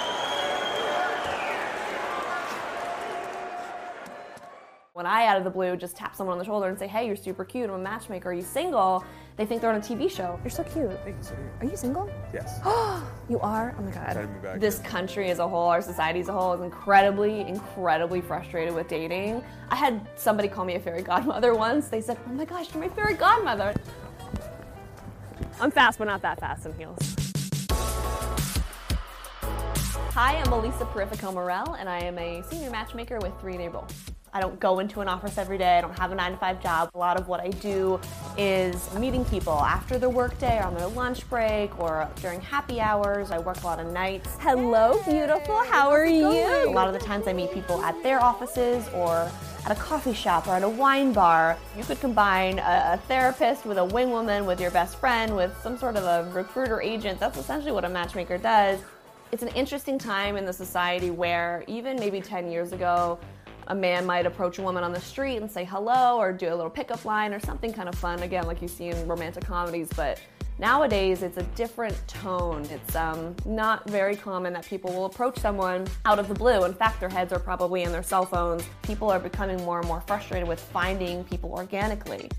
When 4.94 5.06
I, 5.06 5.26
out 5.26 5.38
of 5.38 5.44
the 5.44 5.50
blue, 5.50 5.76
just 5.76 5.96
tap 5.96 6.14
someone 6.16 6.32
on 6.32 6.38
the 6.38 6.44
shoulder 6.44 6.68
and 6.68 6.78
say, 6.78 6.86
hey, 6.86 7.06
you're 7.06 7.16
super 7.16 7.44
cute, 7.44 7.70
I'm 7.70 7.76
a 7.76 7.78
matchmaker, 7.78 8.30
are 8.30 8.34
you 8.34 8.42
single? 8.42 9.04
They 9.36 9.46
think 9.46 9.62
they're 9.62 9.70
on 9.70 9.76
a 9.76 9.80
TV 9.80 10.10
show. 10.10 10.38
You're 10.44 10.50
so 10.50 10.62
cute. 10.62 10.90
Are 11.60 11.64
you 11.64 11.76
single? 11.76 12.10
Yes. 12.34 12.60
you 13.30 13.40
are? 13.40 13.74
Oh 13.78 13.82
my 13.82 13.90
god. 13.90 14.60
This 14.60 14.78
country 14.80 15.30
as 15.30 15.38
a 15.38 15.48
whole, 15.48 15.68
our 15.68 15.80
society 15.80 16.20
as 16.20 16.28
a 16.28 16.32
whole, 16.32 16.52
is 16.52 16.60
incredibly, 16.60 17.40
incredibly 17.40 18.20
frustrated 18.20 18.74
with 18.74 18.88
dating. 18.88 19.42
I 19.70 19.76
had 19.76 20.06
somebody 20.16 20.48
call 20.48 20.66
me 20.66 20.74
a 20.74 20.80
fairy 20.80 21.02
godmother 21.02 21.54
once. 21.66 21.88
They 21.88 22.02
said, 22.02 22.18
oh 22.28 22.32
my 22.32 22.44
gosh, 22.44 22.74
you're 22.74 22.82
my 22.82 22.90
fairy 22.90 23.14
godmother. 23.14 23.74
I'm 25.60 25.70
fast, 25.70 25.98
but 25.98 26.04
not 26.06 26.20
that 26.22 26.38
fast 26.38 26.66
in 26.66 26.74
heels. 26.74 26.98
Hi, 30.14 30.36
I'm 30.36 30.52
Elisa 30.52 30.84
Perifico 30.84 31.32
Morel, 31.32 31.74
and 31.78 31.88
I 31.88 32.00
am 32.00 32.18
a 32.18 32.42
senior 32.50 32.70
matchmaker 32.70 33.18
with 33.20 33.32
3 33.40 33.54
in 33.54 33.60
April. 33.62 33.86
I 34.34 34.40
don't 34.40 34.58
go 34.58 34.78
into 34.78 35.00
an 35.00 35.08
office 35.08 35.36
every 35.36 35.58
day. 35.58 35.76
I 35.76 35.80
don't 35.82 35.98
have 35.98 36.10
a 36.10 36.14
nine 36.14 36.32
to 36.32 36.38
five 36.38 36.62
job. 36.62 36.90
A 36.94 36.98
lot 36.98 37.20
of 37.20 37.28
what 37.28 37.40
I 37.40 37.48
do 37.48 38.00
is 38.38 38.92
meeting 38.94 39.24
people 39.26 39.52
after 39.52 39.98
their 39.98 40.08
workday 40.08 40.58
or 40.58 40.64
on 40.64 40.74
their 40.74 40.86
lunch 40.88 41.28
break 41.28 41.78
or 41.78 42.08
during 42.20 42.40
happy 42.40 42.80
hours. 42.80 43.30
I 43.30 43.38
work 43.38 43.62
a 43.62 43.66
lot 43.66 43.78
of 43.78 43.92
nights. 43.92 44.36
Hello, 44.40 45.02
beautiful. 45.04 45.62
How 45.64 45.90
are 45.90 46.06
you? 46.06 46.28
A 46.28 46.70
lot 46.70 46.88
of 46.88 46.94
the 46.94 47.04
times 47.06 47.28
I 47.28 47.32
meet 47.32 47.52
people 47.52 47.82
at 47.82 48.00
their 48.02 48.22
offices 48.22 48.88
or 48.94 49.30
at 49.64 49.70
a 49.70 49.80
coffee 49.80 50.14
shop 50.14 50.48
or 50.48 50.52
at 50.52 50.62
a 50.62 50.68
wine 50.68 51.12
bar. 51.12 51.56
You 51.76 51.84
could 51.84 52.00
combine 52.00 52.58
a, 52.58 52.94
a 52.94 53.00
therapist 53.08 53.64
with 53.64 53.78
a 53.78 53.84
wing 53.84 54.10
woman, 54.10 54.46
with 54.46 54.60
your 54.60 54.70
best 54.70 54.96
friend, 54.96 55.36
with 55.36 55.56
some 55.62 55.76
sort 55.76 55.96
of 55.96 56.04
a 56.04 56.30
recruiter 56.32 56.80
agent. 56.80 57.20
That's 57.20 57.38
essentially 57.38 57.72
what 57.72 57.84
a 57.84 57.88
matchmaker 57.88 58.38
does. 58.38 58.80
It's 59.30 59.42
an 59.42 59.48
interesting 59.50 59.98
time 59.98 60.36
in 60.36 60.44
the 60.44 60.52
society 60.52 61.10
where 61.10 61.64
even 61.66 61.96
maybe 61.96 62.20
10 62.20 62.50
years 62.50 62.72
ago, 62.72 63.18
a 63.68 63.74
man 63.74 64.06
might 64.06 64.26
approach 64.26 64.58
a 64.58 64.62
woman 64.62 64.84
on 64.84 64.92
the 64.92 65.00
street 65.00 65.36
and 65.38 65.50
say 65.50 65.64
hello 65.64 66.18
or 66.18 66.32
do 66.32 66.48
a 66.48 66.54
little 66.54 66.70
pickup 66.70 67.04
line 67.04 67.32
or 67.32 67.40
something 67.40 67.72
kind 67.72 67.88
of 67.88 67.94
fun, 67.94 68.22
again, 68.22 68.46
like 68.46 68.62
you 68.62 68.68
see 68.68 68.88
in 68.88 69.08
romantic 69.08 69.44
comedies. 69.44 69.88
But 69.94 70.20
nowadays, 70.58 71.22
it's 71.22 71.36
a 71.38 71.42
different 71.54 71.96
tone. 72.08 72.66
It's 72.70 72.96
um, 72.96 73.34
not 73.44 73.88
very 73.88 74.16
common 74.16 74.52
that 74.54 74.66
people 74.66 74.92
will 74.92 75.06
approach 75.06 75.38
someone 75.38 75.86
out 76.04 76.18
of 76.18 76.28
the 76.28 76.34
blue. 76.34 76.64
In 76.64 76.74
fact, 76.74 77.00
their 77.00 77.08
heads 77.08 77.32
are 77.32 77.38
probably 77.38 77.82
in 77.82 77.92
their 77.92 78.02
cell 78.02 78.24
phones. 78.24 78.64
People 78.82 79.10
are 79.10 79.20
becoming 79.20 79.56
more 79.64 79.78
and 79.78 79.88
more 79.88 80.00
frustrated 80.02 80.48
with 80.48 80.60
finding 80.60 81.24
people 81.24 81.52
organically. 81.52 82.30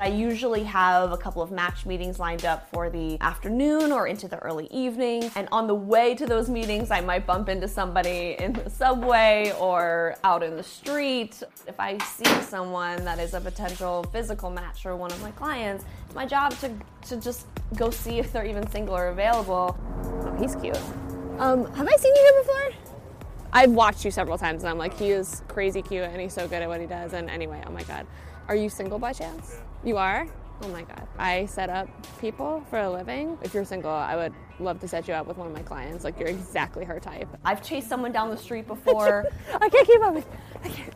I 0.00 0.06
usually 0.06 0.62
have 0.62 1.10
a 1.10 1.16
couple 1.16 1.42
of 1.42 1.50
match 1.50 1.84
meetings 1.84 2.20
lined 2.20 2.44
up 2.44 2.70
for 2.70 2.88
the 2.88 3.20
afternoon 3.20 3.90
or 3.90 4.06
into 4.06 4.28
the 4.28 4.38
early 4.38 4.68
evening. 4.70 5.28
And 5.34 5.48
on 5.50 5.66
the 5.66 5.74
way 5.74 6.14
to 6.14 6.24
those 6.24 6.48
meetings, 6.48 6.92
I 6.92 7.00
might 7.00 7.26
bump 7.26 7.48
into 7.48 7.66
somebody 7.66 8.36
in 8.38 8.52
the 8.52 8.70
subway 8.70 9.52
or 9.58 10.14
out 10.22 10.44
in 10.44 10.56
the 10.56 10.62
street. 10.62 11.42
If 11.66 11.80
I 11.80 11.98
see 11.98 12.32
someone 12.42 13.04
that 13.04 13.18
is 13.18 13.34
a 13.34 13.40
potential 13.40 14.04
physical 14.12 14.50
match 14.50 14.82
for 14.82 14.94
one 14.94 15.10
of 15.10 15.20
my 15.20 15.32
clients, 15.32 15.84
it's 16.06 16.14
my 16.14 16.26
job 16.26 16.56
to, 16.60 16.72
to 17.08 17.16
just 17.16 17.48
go 17.74 17.90
see 17.90 18.20
if 18.20 18.32
they're 18.32 18.46
even 18.46 18.70
single 18.70 18.96
or 18.96 19.08
available. 19.08 19.76
Oh, 20.04 20.36
he's 20.38 20.54
cute. 20.54 20.78
Um, 21.38 21.66
have 21.74 21.88
I 21.88 21.96
seen 21.96 22.14
you 22.14 22.22
here 22.22 22.42
before? 22.42 22.94
I've 23.52 23.72
watched 23.72 24.04
you 24.04 24.12
several 24.12 24.38
times 24.38 24.62
and 24.62 24.70
I'm 24.70 24.78
like, 24.78 24.96
he 24.96 25.10
is 25.10 25.42
crazy 25.48 25.82
cute 25.82 26.04
and 26.04 26.20
he's 26.20 26.34
so 26.34 26.46
good 26.46 26.62
at 26.62 26.68
what 26.68 26.80
he 26.80 26.86
does. 26.86 27.14
And 27.14 27.28
anyway, 27.28 27.64
oh 27.66 27.72
my 27.72 27.82
God. 27.82 28.06
Are 28.46 28.54
you 28.54 28.68
single 28.68 29.00
by 29.00 29.12
chance? 29.12 29.58
You 29.84 29.96
are? 29.96 30.26
Oh 30.62 30.68
my 30.68 30.82
god. 30.82 31.06
I 31.18 31.46
set 31.46 31.70
up 31.70 31.88
people 32.20 32.64
for 32.68 32.80
a 32.80 32.90
living. 32.90 33.38
If 33.42 33.54
you're 33.54 33.64
single, 33.64 33.90
I 33.90 34.16
would 34.16 34.32
love 34.58 34.80
to 34.80 34.88
set 34.88 35.06
you 35.06 35.14
up 35.14 35.26
with 35.26 35.36
one 35.36 35.46
of 35.46 35.52
my 35.52 35.62
clients. 35.62 36.04
Like 36.04 36.18
you're 36.18 36.28
exactly 36.28 36.84
her 36.84 36.98
type. 36.98 37.28
I've 37.44 37.62
chased 37.62 37.88
someone 37.88 38.10
down 38.10 38.30
the 38.30 38.36
street 38.36 38.66
before. 38.66 39.26
I 39.60 39.68
can't 39.68 39.86
keep 39.86 40.00
up 40.02 40.14
with 40.14 40.26
I 40.64 40.68
can't. 40.68 40.94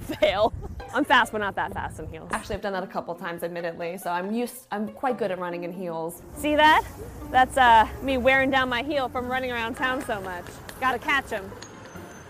Fail. 0.20 0.52
I'm 0.92 1.04
fast, 1.04 1.30
but 1.30 1.38
not 1.38 1.54
that 1.54 1.72
fast 1.72 2.00
in 2.00 2.08
heels. 2.08 2.30
Actually, 2.32 2.56
I've 2.56 2.62
done 2.62 2.72
that 2.72 2.82
a 2.82 2.86
couple 2.86 3.14
times, 3.14 3.44
admittedly. 3.44 3.96
So 3.98 4.10
I'm 4.10 4.32
used. 4.32 4.66
I'm 4.72 4.88
quite 4.88 5.18
good 5.18 5.30
at 5.30 5.38
running 5.38 5.64
in 5.64 5.72
heels. 5.72 6.22
See 6.34 6.56
that? 6.56 6.84
That's 7.30 7.56
uh, 7.56 7.86
me 8.02 8.16
wearing 8.16 8.50
down 8.50 8.68
my 8.68 8.82
heel 8.82 9.08
from 9.08 9.28
running 9.28 9.52
around 9.52 9.74
town 9.74 10.04
so 10.04 10.20
much. 10.20 10.44
Gotta 10.80 10.98
catch 10.98 11.26
them. 11.26 11.48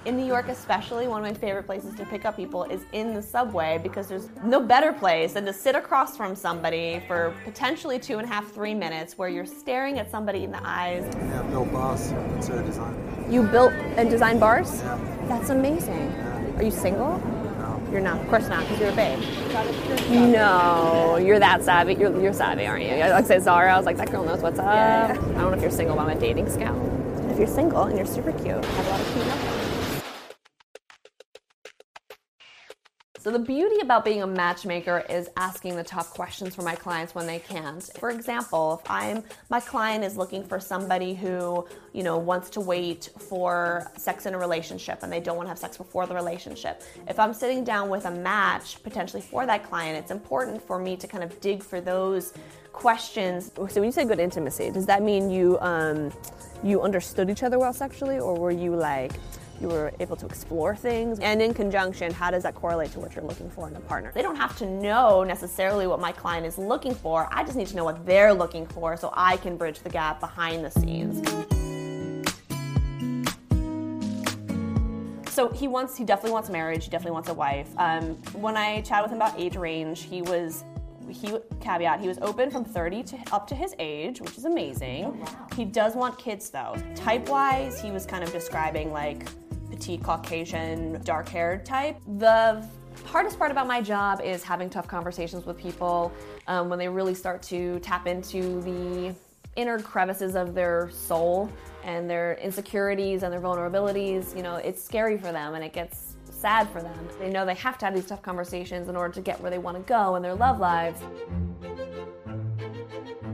In 0.07 0.17
New 0.17 0.25
York, 0.25 0.49
especially, 0.49 1.09
one 1.09 1.23
of 1.23 1.31
my 1.31 1.39
favorite 1.39 1.65
places 1.65 1.95
to 1.97 2.07
pick 2.07 2.25
up 2.25 2.35
people 2.35 2.65
is 2.65 2.87
in 2.93 3.13
the 3.13 3.21
subway 3.21 3.79
because 3.83 4.09
there's 4.09 4.31
no 4.43 4.59
better 4.59 4.95
place 4.95 5.35
than 5.35 5.45
to 5.45 5.53
sit 5.53 5.75
across 5.75 6.17
from 6.17 6.35
somebody 6.35 7.03
for 7.07 7.35
potentially 7.45 7.99
two 7.99 8.17
and 8.17 8.25
a 8.25 8.27
half, 8.27 8.51
three 8.51 8.73
minutes 8.73 9.19
where 9.19 9.29
you're 9.29 9.45
staring 9.45 9.99
at 9.99 10.11
somebody 10.11 10.45
in 10.45 10.53
the 10.53 10.61
eyes. 10.67 11.05
Yeah, 11.15 11.43
built 11.51 11.71
bars, 11.71 12.13
interior 12.13 12.63
design. 12.63 13.27
You 13.29 13.43
built 13.43 13.75
and 13.75 14.09
designed 14.09 14.41
bars? 14.41 14.81
Yeah. 14.81 14.99
That's 15.29 15.51
amazing. 15.51 16.11
Are 16.57 16.63
you 16.63 16.71
single? 16.71 17.19
No. 17.19 17.83
You're 17.93 18.01
not. 18.01 18.23
Of 18.23 18.29
course 18.29 18.49
not, 18.49 18.63
because 18.63 18.81
you're 18.81 18.89
a 18.89 18.97
babe. 18.97 19.19
No, 20.09 21.19
you're 21.19 21.39
that 21.41 21.63
savvy. 21.63 21.93
You're, 21.93 22.19
you're 22.23 22.33
savvy, 22.33 22.65
aren't 22.65 22.85
you? 22.85 22.93
Like 22.93 23.13
I 23.13 23.23
said, 23.23 23.43
Zara, 23.43 23.75
I 23.75 23.77
was 23.77 23.85
like, 23.85 23.99
that 23.99 24.11
girl 24.11 24.25
knows 24.25 24.41
what's 24.41 24.59
up. 24.59 24.65
Yeah, 24.65 25.09
yeah. 25.09 25.13
I 25.13 25.15
don't 25.17 25.35
know 25.35 25.53
if 25.53 25.61
you're 25.61 25.71
single, 25.71 25.95
but 25.95 26.09
I'm 26.09 26.17
a 26.17 26.19
dating 26.19 26.49
scout. 26.49 26.79
If 27.31 27.37
you're 27.39 27.47
single 27.47 27.83
and 27.83 27.99
you're 27.99 28.07
super 28.07 28.33
cute, 28.33 28.49
I 28.49 28.67
have 28.67 28.87
a 28.87 28.91
lot 28.91 29.01
of 29.01 29.13
cute 29.13 29.27
So 33.21 33.31
the 33.31 33.39
beauty 33.39 33.81
about 33.83 34.03
being 34.03 34.23
a 34.23 34.27
matchmaker 34.27 35.05
is 35.11 35.29
asking 35.37 35.77
the 35.77 35.85
tough 35.85 36.15
questions 36.15 36.55
for 36.55 36.63
my 36.63 36.75
clients 36.75 37.15
when 37.15 37.27
they 37.27 37.39
can't. 37.39 37.83
For 37.99 38.09
example, 38.09 38.81
if 38.83 38.91
I'm 38.91 39.23
my 39.51 39.61
client 39.61 40.05
is 40.05 40.17
looking 40.17 40.43
for 40.43 40.59
somebody 40.59 41.13
who, 41.13 41.67
you 41.93 42.03
know, 42.03 42.17
wants 42.17 42.49
to 42.51 42.61
wait 42.61 43.11
for 43.19 43.93
sex 43.99 44.25
in 44.25 44.33
a 44.33 44.39
relationship 44.39 45.01
and 45.03 45.13
they 45.13 45.21
don't 45.21 45.37
want 45.37 45.49
to 45.49 45.51
have 45.51 45.59
sex 45.59 45.77
before 45.77 46.07
the 46.07 46.15
relationship. 46.15 46.83
If 47.09 47.21
I'm 47.21 47.35
sitting 47.35 47.63
down 47.63 47.91
with 47.91 48.07
a 48.07 48.11
match 48.11 48.83
potentially 48.83 49.21
for 49.21 49.45
that 49.45 49.65
client, 49.69 49.99
it's 49.99 50.11
important 50.11 50.63
for 50.63 50.79
me 50.79 50.97
to 50.97 51.07
kind 51.07 51.23
of 51.23 51.39
dig 51.43 51.63
for 51.63 51.79
those 51.79 52.33
questions. 52.73 53.53
So 53.55 53.83
when 53.83 53.85
you 53.85 53.93
say 53.93 54.07
good 54.07 54.19
intimacy, 54.19 54.71
does 54.71 54.87
that 54.87 55.03
mean 55.03 55.29
you 55.29 55.59
um, 55.61 56.11
you 56.65 56.81
understood 56.81 57.29
each 57.29 57.43
other 57.43 57.59
well 57.59 57.75
sexually, 57.75 58.19
or 58.19 58.35
were 58.35 58.51
you 58.51 58.75
like 58.75 59.13
you 59.61 59.69
were 59.69 59.93
able 60.01 60.17
to 60.17 60.27
explore 60.27 60.75
things? 60.75 61.19
And 61.21 61.43
in 61.43 61.55
conjunction, 61.55 62.13
how 62.13 62.31
does 62.31 62.43
that 62.45 62.55
correlate 62.55 62.93
to 62.93 63.01
what 63.01 63.15
you're 63.15 63.25
looking 63.25 63.51
for 63.51 63.69
in 63.69 63.77
a 63.77 63.81
partner? 63.81 64.13
They 64.15 64.23
don't 64.23 64.37
have 64.37 64.57
to 64.59 64.67
know 64.67 65.23
necessarily 65.23 65.87
what 65.87 66.01
my 66.01 66.13
client 66.13 66.47
is 66.47 66.59
looking 66.59 66.95
for. 66.95 67.29
I 67.31 67.45
just 67.45 67.57
need 67.57 67.67
to 67.69 67.77
know 67.77 67.85
what 67.85 68.07
they're 68.07 68.33
looking 68.33 68.67
for 68.67 68.97
so 68.97 69.13
I 69.15 69.37
can 69.37 69.57
bridge 69.57 69.81
the 69.81 69.91
gap 69.91 70.21
behind 70.21 70.65
the 70.65 70.71
scenes. 70.71 71.21
So 75.31 75.49
he 75.49 75.69
wants, 75.69 75.97
he 75.97 76.05
definitely 76.05 76.33
wants 76.33 76.51
marriage. 76.51 76.85
He 76.85 76.91
definitely 76.91 77.13
wants 77.13 77.29
a 77.29 77.35
wife. 77.35 77.69
Um, 77.79 78.17
when 78.33 78.57
I 78.57 78.83
chatted 78.83 79.05
with 79.05 79.13
him 79.13 79.19
about 79.19 79.41
age 79.41 79.57
range, 79.57 80.03
he 80.03 80.23
was, 80.23 80.65
he 81.09 81.35
caveat, 81.61 82.01
he 82.01 82.09
was 82.09 82.19
open 82.19 82.51
from 82.51 82.65
30 82.65 83.03
to 83.05 83.19
up 83.33 83.47
to 83.47 83.55
his 83.55 83.75
age, 83.79 84.21
which 84.21 84.37
is 84.37 84.45
amazing. 84.45 85.25
He 85.57 85.65
does 85.65 85.95
want 85.95 86.19
kids 86.19 86.51
though. 86.51 86.75
Type 86.95 87.29
wise, 87.29 87.81
he 87.81 87.91
was 87.91 88.05
kind 88.05 88.23
of 88.23 88.33
describing 88.33 88.93
like 88.93 89.25
petite 89.81 90.03
Caucasian, 90.03 91.01
dark 91.05 91.27
haired 91.27 91.65
type. 91.65 91.97
The 92.19 92.63
hardest 93.07 93.39
part 93.39 93.51
about 93.51 93.67
my 93.67 93.81
job 93.81 94.21
is 94.21 94.43
having 94.43 94.69
tough 94.69 94.87
conversations 94.87 95.47
with 95.47 95.57
people 95.57 96.13
um, 96.49 96.69
when 96.69 96.79
they 96.79 96.89
really 96.89 97.15
start 97.15 97.43
to 97.45 97.79
tap 97.81 98.07
into 98.07 98.61
the 98.61 99.15
inner 99.57 99.79
crevices 99.81 100.37
of 100.37 100.55
their 100.55 100.91
soul 100.91 101.51
and 101.83 102.11
their 102.11 102.35
insecurities 102.35 103.23
and 103.23 103.33
their 103.33 103.41
vulnerabilities. 103.41 104.37
You 104.37 104.43
know, 104.43 104.57
it's 104.57 104.85
scary 104.85 105.17
for 105.17 105.33
them 105.33 105.55
and 105.55 105.65
it 105.65 105.73
gets 105.73 106.17
sad 106.31 106.69
for 106.69 106.83
them. 106.83 107.09
They 107.19 107.31
know 107.31 107.47
they 107.47 107.55
have 107.55 107.79
to 107.79 107.87
have 107.87 107.95
these 107.95 108.07
tough 108.07 108.21
conversations 108.21 108.89
in 108.91 108.97
order 108.97 109.15
to 109.15 109.23
get 109.23 109.41
where 109.41 109.51
they 109.51 109.59
want 109.59 109.79
to 109.79 109.83
go 109.85 110.17
in 110.17 110.23
their 110.23 110.35
love 110.35 110.59
lives. 110.59 111.01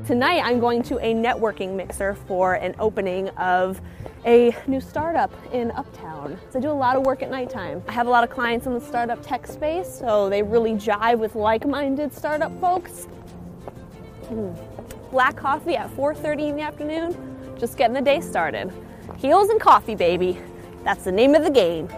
Tonight, 0.07 0.43
I'm 0.45 0.61
going 0.61 0.85
to 0.85 0.99
a 0.99 1.15
networking 1.15 1.75
mixer 1.75 2.15
for 2.15 2.55
an 2.55 2.77
opening 2.79 3.29
of 3.31 3.81
a 4.25 4.55
new 4.69 4.81
startup 4.81 5.33
in 5.53 5.73
Uptown. 5.73 6.39
So 6.51 6.61
I 6.61 6.63
do 6.63 6.71
a 6.71 6.73
lot 6.73 6.95
of 6.95 7.05
work 7.05 7.25
at 7.25 7.31
nighttime. 7.31 7.83
I 7.89 7.93
have 7.93 8.07
a 8.07 8.11
lot 8.11 8.23
of 8.23 8.31
clients 8.31 8.67
in 8.67 8.75
the 8.75 8.81
startup 8.81 9.21
tech 9.21 9.49
space, 9.49 9.93
so 9.93 10.29
they 10.29 10.45
really 10.45 10.75
jive 10.75 11.19
with 11.19 11.35
like-minded 11.35 12.15
startup 12.15 12.53
folks. 12.61 13.09
Mm. 14.27 14.57
Black 15.11 15.35
coffee 15.35 15.75
at 15.75 15.91
4:30 15.97 16.51
in 16.51 16.57
the 16.57 16.63
afternoon, 16.63 17.57
just 17.59 17.77
getting 17.77 17.95
the 17.95 18.01
day 18.01 18.21
started. 18.21 18.73
Heels 19.17 19.49
and 19.49 19.61
coffee, 19.61 19.97
baby. 19.97 20.39
That's 20.85 21.03
the 21.03 21.11
name 21.11 21.35
of 21.35 21.43
the 21.43 21.51
game. 21.51 21.89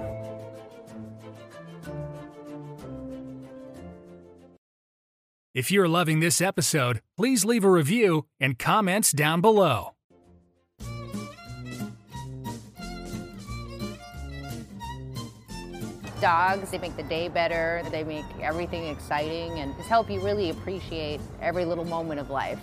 If 5.58 5.72
you're 5.72 5.88
loving 5.88 6.20
this 6.20 6.40
episode, 6.40 7.02
please 7.16 7.44
leave 7.44 7.64
a 7.64 7.68
review 7.68 8.26
and 8.38 8.56
comments 8.56 9.10
down 9.10 9.40
below. 9.40 9.96
Dogs, 16.20 16.70
they 16.70 16.78
make 16.78 16.96
the 16.96 17.02
day 17.02 17.26
better, 17.26 17.82
they 17.90 18.04
make 18.04 18.24
everything 18.40 18.86
exciting, 18.86 19.58
and 19.58 19.76
just 19.76 19.88
help 19.88 20.08
you 20.08 20.20
really 20.20 20.50
appreciate 20.50 21.20
every 21.42 21.64
little 21.64 21.84
moment 21.84 22.20
of 22.20 22.30
life. 22.30 22.60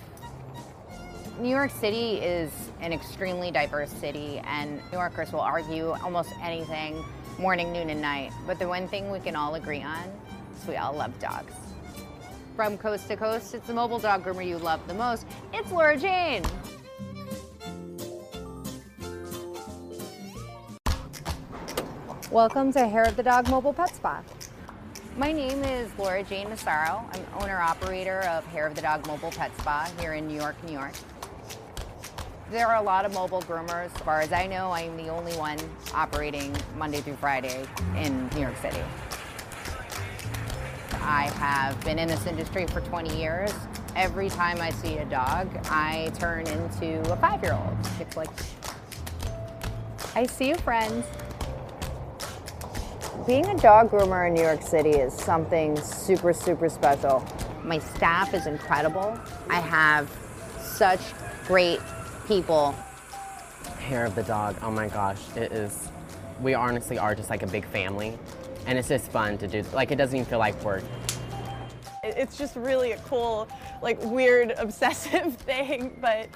New 1.38 1.50
York 1.50 1.72
City 1.72 2.20
is 2.20 2.50
an 2.80 2.94
extremely 2.94 3.52
diverse 3.52 3.92
city, 3.92 4.40
and 4.46 4.78
New 4.94 5.00
Yorkers 5.00 5.34
will 5.34 5.42
argue 5.42 5.90
almost 6.02 6.32
anything 6.42 7.04
morning, 7.40 7.74
noon, 7.74 7.90
and 7.90 8.02
night. 8.02 8.32
But 8.48 8.58
the 8.58 8.70
one 8.70 8.88
thing 8.88 9.12
we 9.12 9.20
can 9.20 9.36
all 9.36 9.56
agree 9.56 9.82
on 9.82 10.10
is 10.58 10.66
we 10.66 10.78
all 10.78 10.94
love 10.94 11.20
dogs. 11.20 11.65
From 12.56 12.78
coast 12.78 13.10
to 13.10 13.18
coast, 13.18 13.54
it's 13.54 13.68
the 13.68 13.74
mobile 13.74 14.00
dog 14.00 14.24
groomer 14.24 14.48
you 14.48 14.58
love 14.58 14.88
the 14.88 14.94
most. 14.94 15.28
It's 15.52 15.70
Laura 15.74 15.98
Jane. 15.98 16.42
Welcome 22.32 22.72
to 22.72 22.88
Hair 22.88 23.10
of 23.10 23.18
the 23.18 23.24
Dog 23.24 23.50
Mobile 23.50 23.74
Pet 23.74 23.94
Spa. 23.94 24.24
My 25.18 25.34
name 25.34 25.66
is 25.66 25.92
Laura 25.98 26.24
Jane 26.24 26.48
Massaro. 26.48 27.04
I'm 27.12 27.26
owner 27.42 27.58
operator 27.58 28.22
of 28.22 28.46
Hair 28.46 28.68
of 28.68 28.76
the 28.76 28.82
Dog 28.82 29.06
Mobile 29.06 29.32
Pet 29.32 29.52
Spa 29.60 29.92
here 30.00 30.14
in 30.14 30.26
New 30.26 30.40
York, 30.40 30.56
New 30.64 30.72
York. 30.72 30.94
There 32.52 32.68
are 32.68 32.78
a 32.78 32.82
lot 32.82 33.04
of 33.04 33.14
mobile 33.14 33.42
groomers. 33.42 33.94
As 33.94 34.02
far 34.04 34.22
as 34.22 34.32
I 34.32 34.48
know, 34.48 34.72
I'm 34.72 34.96
the 34.96 35.10
only 35.10 35.34
one 35.34 35.58
operating 35.94 36.56
Monday 36.78 37.02
through 37.02 37.18
Friday 37.18 37.66
in 37.98 38.30
New 38.30 38.40
York 38.40 38.56
City. 38.62 38.80
I 41.06 41.30
have 41.38 41.80
been 41.86 42.00
in 42.00 42.08
this 42.08 42.26
industry 42.26 42.66
for 42.66 42.82
20 42.82 43.16
years. 43.16 43.54
Every 43.96 44.28
time 44.28 44.60
I 44.60 44.72
see 44.72 44.98
a 44.98 45.06
dog, 45.06 45.48
I 45.70 46.12
turn 46.18 46.48
into 46.48 47.00
a 47.12 47.16
five-year-old. 47.18 47.78
It's 48.00 48.18
like, 48.18 48.30
I 50.16 50.26
see 50.26 50.50
you, 50.50 50.56
friends. 50.56 51.06
Being 53.28 53.46
a 53.46 53.58
dog 53.58 53.92
groomer 53.92 54.28
in 54.28 54.34
New 54.34 54.42
York 54.42 54.64
City 54.64 54.92
is 54.92 55.14
something 55.14 55.78
super, 55.78 56.34
super 56.34 56.70
special. 56.70 57.24
My 57.64 57.78
staff 57.78 58.34
is 58.34 58.48
incredible. 58.48 59.18
I 59.48 59.60
have 59.60 60.12
such 60.60 61.02
great 61.46 61.80
people. 62.28 62.72
Hair 63.78 64.06
of 64.06 64.16
the 64.16 64.24
dog, 64.24 64.56
oh 64.64 64.72
my 64.72 64.88
gosh, 64.88 65.22
it 65.36 65.52
is. 65.52 65.90
We 66.42 66.56
honestly 66.56 66.98
are 66.98 67.14
just 67.14 67.30
like 67.30 67.44
a 67.44 67.48
big 67.48 67.66
family, 67.66 68.18
and 68.66 68.78
it's 68.78 68.88
just 68.88 69.12
fun 69.12 69.38
to 69.40 69.48
do. 69.48 69.64
Like, 69.74 69.92
it 69.92 69.96
doesn't 69.96 70.16
even 70.16 70.30
feel 70.30 70.40
like 70.40 70.62
work. 70.64 70.84
It's 72.04 72.38
just 72.38 72.56
really 72.56 72.92
a 72.92 72.98
cool, 73.00 73.48
like 73.82 74.02
weird, 74.04 74.52
obsessive 74.58 75.36
thing, 75.38 75.98
but 76.02 76.30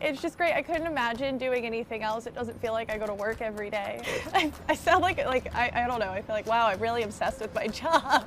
it's 0.00 0.22
just 0.22 0.38
great. 0.38 0.54
I 0.54 0.62
couldn't 0.62 0.86
imagine 0.86 1.36
doing 1.36 1.66
anything 1.66 2.02
else. 2.02 2.26
It 2.26 2.34
doesn't 2.34 2.60
feel 2.60 2.72
like 2.72 2.90
I 2.90 2.96
go 2.96 3.06
to 3.06 3.14
work 3.14 3.42
every 3.42 3.68
day. 3.68 4.02
I, 4.34 4.50
I 4.68 4.74
sound 4.74 5.02
like 5.02 5.18
like 5.26 5.54
I, 5.54 5.70
I 5.74 5.86
don't 5.86 6.00
know. 6.00 6.10
I 6.10 6.22
feel 6.22 6.34
like 6.34 6.46
wow, 6.46 6.68
I'm 6.68 6.80
really 6.80 7.02
obsessed 7.02 7.40
with 7.40 7.54
my 7.54 7.66
job. 7.68 8.26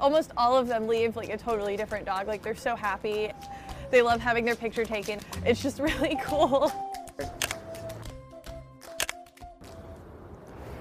Almost 0.00 0.32
all 0.36 0.56
of 0.56 0.66
them 0.66 0.88
leave 0.88 1.16
like 1.16 1.28
a 1.28 1.38
totally 1.38 1.76
different 1.76 2.04
dog. 2.04 2.26
Like 2.26 2.42
they're 2.42 2.56
so 2.56 2.74
happy. 2.74 3.30
They 3.90 4.02
love 4.02 4.20
having 4.20 4.44
their 4.44 4.56
picture 4.56 4.84
taken. 4.84 5.20
It's 5.44 5.62
just 5.62 5.78
really 5.78 6.18
cool. 6.24 6.72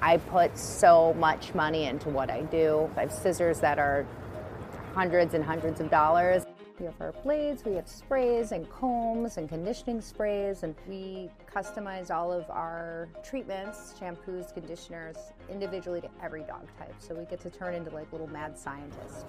I 0.06 0.18
put 0.18 0.56
so 0.56 1.16
much 1.16 1.56
money 1.56 1.86
into 1.86 2.10
what 2.10 2.30
I 2.30 2.44
do. 2.44 2.88
I 2.96 3.02
have 3.02 3.12
scissors 3.12 3.60
that 3.62 3.80
are 3.80 4.06
hundreds 4.94 5.34
and 5.34 5.44
hundreds 5.44 5.82
of 5.82 5.90
dollars. 5.90 6.46
We 6.80 6.86
have 6.86 7.02
our 7.02 7.12
blades, 7.12 7.66
we 7.66 7.74
have 7.74 7.88
sprays 7.88 8.52
and 8.52 8.70
combs 8.70 9.38
and 9.38 9.50
conditioning 9.50 10.02
sprays, 10.02 10.62
and 10.62 10.76
we 10.88 11.32
customize 11.52 12.12
all 12.12 12.32
of 12.32 12.48
our 12.52 13.08
treatments, 13.24 13.96
shampoos, 14.00 14.54
conditioners 14.54 15.18
individually 15.50 16.02
to 16.02 16.10
every 16.22 16.44
dog 16.44 16.68
type. 16.78 16.94
So 17.00 17.16
we 17.16 17.26
get 17.26 17.40
to 17.40 17.50
turn 17.50 17.74
into 17.74 17.90
like 17.90 18.12
little 18.12 18.28
mad 18.28 18.60
scientists. 18.60 19.26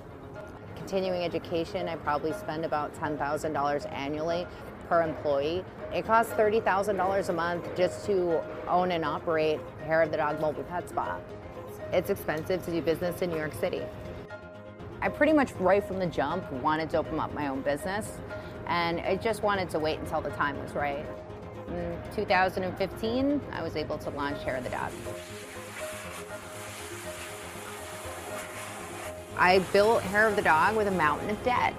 Continuing 0.75 1.23
education, 1.23 1.89
I 1.89 1.97
probably 1.97 2.35
spend 2.35 2.67
about 2.67 2.95
$10,000 2.97 3.93
annually 3.93 4.47
per 4.89 5.03
employee. 5.03 5.65
It 5.93 6.07
costs 6.07 6.33
$30,000 6.33 7.29
a 7.29 7.33
month 7.33 7.77
just 7.77 8.07
to 8.07 8.43
own 8.69 8.93
and 8.93 9.05
operate 9.05 9.61
Hair 9.85 10.03
of 10.03 10.11
the 10.11 10.17
Dog 10.17 10.41
Mobile 10.41 10.65
Pet 10.65 10.89
Spa. 10.89 11.19
It's 11.93 12.11
expensive 12.11 12.65
to 12.65 12.71
do 12.71 12.83
business 12.83 13.23
in 13.23 13.31
New 13.31 13.37
York 13.37 13.55
City. 13.55 13.83
I 15.01 15.09
pretty 15.09 15.33
much 15.33 15.53
right 15.55 15.87
from 15.87 15.99
the 15.99 16.07
jump 16.07 16.51
wanted 16.53 16.91
to 16.91 16.99
open 16.99 17.21
up 17.21 17.33
my 17.35 17.49
own 17.49 17.63
business 17.63 18.19
and 18.67 19.01
I 19.01 19.17
just 19.17 19.43
wanted 19.43 19.71
to 19.71 19.79
wait 19.79 19.99
until 20.01 20.21
the 20.21 20.31
time 20.31 20.61
was 20.61 20.73
right. 20.73 21.07
In 21.69 21.99
2015, 22.15 23.41
I 23.53 23.63
was 23.63 23.77
able 23.77 23.99
to 23.99 24.11
launch 24.11 24.43
Hair 24.43 24.57
of 24.57 24.65
the 24.65 24.71
Dog. 24.71 24.93
I 29.39 29.59
built 29.73 30.03
Hair 30.03 30.29
of 30.29 30.37
the 30.37 30.43
Dog 30.43 30.77
with 30.77 30.89
a 30.89 30.93
mountain 30.93 31.31
of 31.31 31.43
debt. 31.45 31.75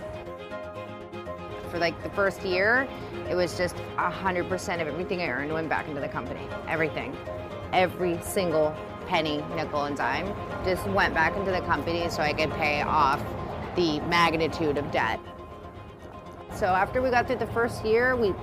For 1.71 1.80
like 1.80 2.01
the 2.03 2.10
first 2.10 2.43
year, 2.43 2.88
it 3.30 3.36
was 3.36 3.58
just 3.58 3.75
100% 3.97 4.82
of 4.82 4.88
everything 4.88 5.21
I 5.21 5.27
earned 5.27 5.53
went 5.53 5.69
back 5.69 5.88
into 5.88 6.01
the 6.01 6.08
company. 6.08 6.47
Everything. 6.67 7.15
Every 7.73 8.21
single 8.21 8.75
penny, 9.08 9.43
nickel, 9.56 9.86
and 9.86 9.95
dime 9.95 10.34
just 10.63 10.86
went 10.88 11.13
back 11.13 11.36
into 11.36 11.51
the 11.51 11.62
company 11.62 12.10
so 12.10 12.21
I 12.21 12.34
could 12.34 12.51
pay 12.51 12.82
off 12.82 13.21
the 13.75 13.99
magnitude 14.01 14.77
of 14.77 14.89
debt. 14.91 15.19
So 16.53 16.65
after 16.65 17.01
we 17.01 17.10
got 17.10 17.27
through 17.27 17.38
the 17.38 17.47
first 17.47 17.86
year, 17.86 18.15
we 18.15 18.34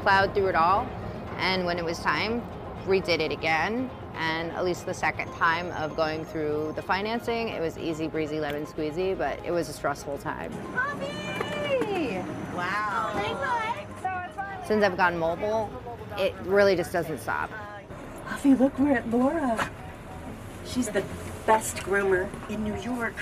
plowed 0.00 0.34
through 0.34 0.48
it 0.48 0.54
all. 0.54 0.88
And 1.38 1.64
when 1.64 1.78
it 1.78 1.84
was 1.84 1.98
time, 1.98 2.42
redid 2.86 3.20
it 3.20 3.32
again. 3.32 3.90
And 4.14 4.50
at 4.52 4.64
least 4.64 4.86
the 4.86 4.94
second 4.94 5.32
time 5.34 5.70
of 5.72 5.94
going 5.94 6.24
through 6.24 6.72
the 6.74 6.82
financing, 6.82 7.48
it 7.48 7.60
was 7.60 7.78
easy 7.78 8.08
breezy 8.08 8.40
lemon 8.40 8.66
squeezy, 8.66 9.16
but 9.16 9.38
it 9.44 9.52
was 9.52 9.68
a 9.68 9.72
stressful 9.72 10.18
time. 10.18 10.52
Wow. 12.58 13.14
Since 14.66 14.82
I've 14.82 14.96
gone 14.96 15.16
mobile, 15.16 15.70
it 16.18 16.34
really 16.44 16.74
just 16.74 16.92
doesn't 16.92 17.20
stop. 17.20 17.50
Puffy, 18.26 18.54
look, 18.54 18.76
we're 18.80 18.96
at 18.96 19.08
Laura. 19.10 19.70
She's 20.66 20.88
the 20.88 21.04
best 21.46 21.76
groomer 21.76 22.28
in 22.50 22.64
New 22.64 22.76
York. 22.80 23.14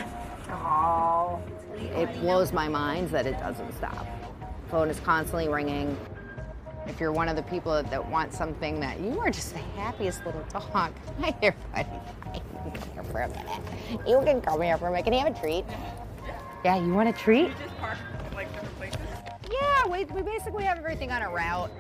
Oh. 0.49 1.39
It 1.77 2.11
blows 2.21 2.55
my 2.55 2.67
mind 2.67 3.11
that 3.11 3.27
it 3.27 3.39
doesn't 3.39 3.75
stop. 3.75 4.07
Phone 4.71 4.89
is 4.89 4.99
constantly 5.01 5.49
ringing. 5.49 5.99
If 6.87 6.99
you're 6.99 7.13
one 7.13 7.29
of 7.29 7.37
the 7.37 7.43
people 7.43 7.73
that, 7.73 7.91
that 7.91 8.09
want 8.09 8.33
something 8.33 8.81
that 8.81 9.01
you 9.01 9.21
are 9.21 9.31
just 9.31 9.53
the 9.53 9.59
happiest 9.59 10.25
little 10.25 10.45
dog. 10.51 10.65
Hi 11.21 11.37
everybody. 11.43 11.55
buddy. 11.75 11.87
Hi, 12.25 12.41
You 12.65 12.71
can 12.73 12.81
come 12.81 12.91
here 12.95 13.05
for 13.05 13.21
a 13.21 13.29
minute. 13.29 13.61
You 14.07 14.21
can 14.25 14.41
come 14.41 14.63
here 14.63 14.79
for 14.79 14.87
a 14.87 14.91
minute. 14.91 15.05
Can 15.05 15.13
you 15.13 15.21
have 15.21 15.37
a 15.37 15.39
treat? 15.39 15.65
Yeah, 16.65 16.79
you 16.79 16.95
want 16.95 17.09
a 17.09 17.13
treat? 17.13 17.53
We, 19.91 20.05
we 20.07 20.23
basically 20.23 20.65
have 20.65 20.79
everything 20.79 21.13
on 21.13 21.23
a 21.23 21.31
route. 21.31 21.71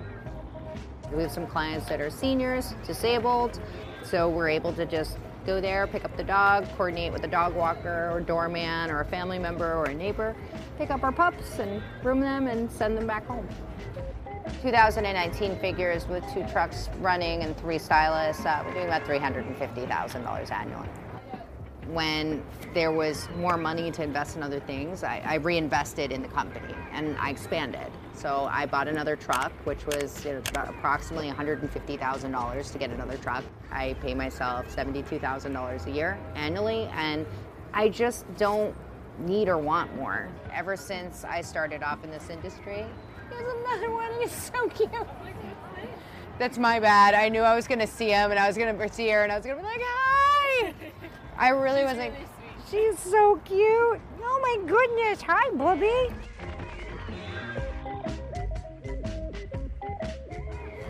We 1.12 1.22
have 1.22 1.32
some 1.32 1.46
clients 1.46 1.88
that 1.88 2.00
are 2.00 2.10
seniors, 2.10 2.74
disabled, 2.86 3.60
so 4.04 4.28
we're 4.28 4.48
able 4.48 4.72
to 4.74 4.86
just 4.86 5.18
go 5.44 5.60
there, 5.60 5.86
pick 5.88 6.04
up 6.04 6.16
the 6.16 6.24
dog, 6.24 6.68
coordinate 6.76 7.12
with 7.12 7.24
a 7.24 7.28
dog 7.28 7.54
walker 7.54 8.10
or 8.12 8.20
doorman 8.20 8.90
or 8.90 9.00
a 9.00 9.04
family 9.04 9.38
member 9.38 9.74
or 9.74 9.86
a 9.86 9.94
neighbor, 9.94 10.36
pick 10.78 10.90
up 10.90 11.02
our 11.02 11.12
pups 11.12 11.58
and 11.58 11.82
groom 12.00 12.20
them 12.20 12.46
and 12.46 12.70
send 12.70 12.96
them 12.96 13.06
back 13.06 13.26
home. 13.26 13.48
2019 14.62 15.58
figures 15.58 16.06
with 16.06 16.24
two 16.32 16.44
trucks 16.52 16.88
running 17.00 17.42
and 17.42 17.56
three 17.56 17.78
stylists, 17.78 18.46
uh, 18.46 18.62
we're 18.64 18.74
doing 18.74 18.86
about 18.86 19.02
$350,000 19.02 20.52
annually. 20.52 20.88
When 21.88 22.42
there 22.74 22.90
was 22.90 23.28
more 23.36 23.56
money 23.56 23.90
to 23.92 24.02
invest 24.02 24.36
in 24.36 24.42
other 24.42 24.60
things, 24.60 25.04
I, 25.04 25.22
I 25.24 25.34
reinvested 25.36 26.10
in 26.10 26.22
the 26.22 26.28
company 26.28 26.74
and 26.92 27.16
I 27.18 27.30
expanded. 27.30 27.92
So 28.14 28.48
I 28.50 28.66
bought 28.66 28.88
another 28.88 29.14
truck, 29.14 29.52
which 29.64 29.84
was 29.86 30.24
you 30.24 30.32
know, 30.32 30.42
about 30.50 30.68
approximately 30.68 31.30
$150,000 31.30 32.72
to 32.72 32.78
get 32.78 32.90
another 32.90 33.16
truck. 33.18 33.44
I 33.70 33.94
pay 34.00 34.14
myself 34.14 34.74
$72,000 34.74 35.86
a 35.86 35.90
year 35.90 36.18
annually, 36.34 36.88
and 36.94 37.26
I 37.74 37.90
just 37.90 38.24
don't 38.36 38.74
need 39.18 39.48
or 39.48 39.58
want 39.58 39.94
more. 39.96 40.28
Ever 40.52 40.76
since 40.76 41.24
I 41.24 41.42
started 41.42 41.82
off 41.82 42.04
in 42.04 42.10
this 42.10 42.30
industry, 42.30 42.86
there's 43.30 43.52
another 43.64 43.90
one, 43.90 44.10
he's 44.20 44.32
so 44.32 44.68
cute. 44.68 44.90
That's 46.38 46.58
my 46.58 46.80
bad. 46.80 47.14
I 47.14 47.28
knew 47.28 47.42
I 47.42 47.54
was 47.54 47.66
gonna 47.66 47.86
see 47.86 48.10
him, 48.10 48.30
and 48.30 48.40
I 48.40 48.46
was 48.46 48.56
gonna 48.56 48.92
see 48.92 49.08
her, 49.08 49.22
and 49.22 49.32
I 49.32 49.36
was 49.36 49.46
gonna 49.46 49.58
be 49.58 49.62
like, 49.62 49.80
"Hi!" 49.80 50.05
I 51.38 51.50
really 51.50 51.84
was 51.84 51.98
like, 51.98 52.14
"She's 52.70 52.98
so 52.98 53.40
cute." 53.44 54.00
Oh 54.22 54.40
my 54.42 54.66
goodness! 54.66 55.22
Hi, 55.22 55.50
Bubby. 55.50 56.14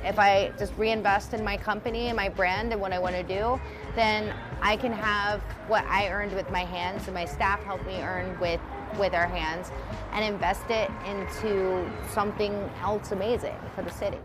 If 0.04 0.20
I 0.20 0.52
just 0.56 0.72
reinvest 0.76 1.34
in 1.34 1.42
my 1.42 1.56
company 1.56 2.06
and 2.06 2.16
my 2.16 2.28
brand 2.28 2.72
and 2.72 2.80
what 2.80 2.92
I 2.92 3.00
want 3.00 3.16
to 3.16 3.24
do, 3.24 3.60
then 3.96 4.32
I 4.62 4.76
can 4.76 4.92
have 4.92 5.40
what 5.66 5.84
I 5.86 6.08
earned 6.10 6.32
with 6.32 6.48
my 6.52 6.64
hands 6.64 7.06
and 7.06 7.14
my 7.14 7.24
staff 7.24 7.62
helped 7.64 7.86
me 7.86 8.00
earn 8.00 8.38
with 8.38 8.60
with 8.98 9.14
our 9.14 9.26
hands 9.26 9.72
and 10.12 10.24
invest 10.24 10.70
it 10.70 10.88
into 11.06 11.90
something 12.14 12.52
else 12.80 13.10
amazing 13.10 13.56
for 13.74 13.82
the 13.82 13.90
city. 13.90 14.18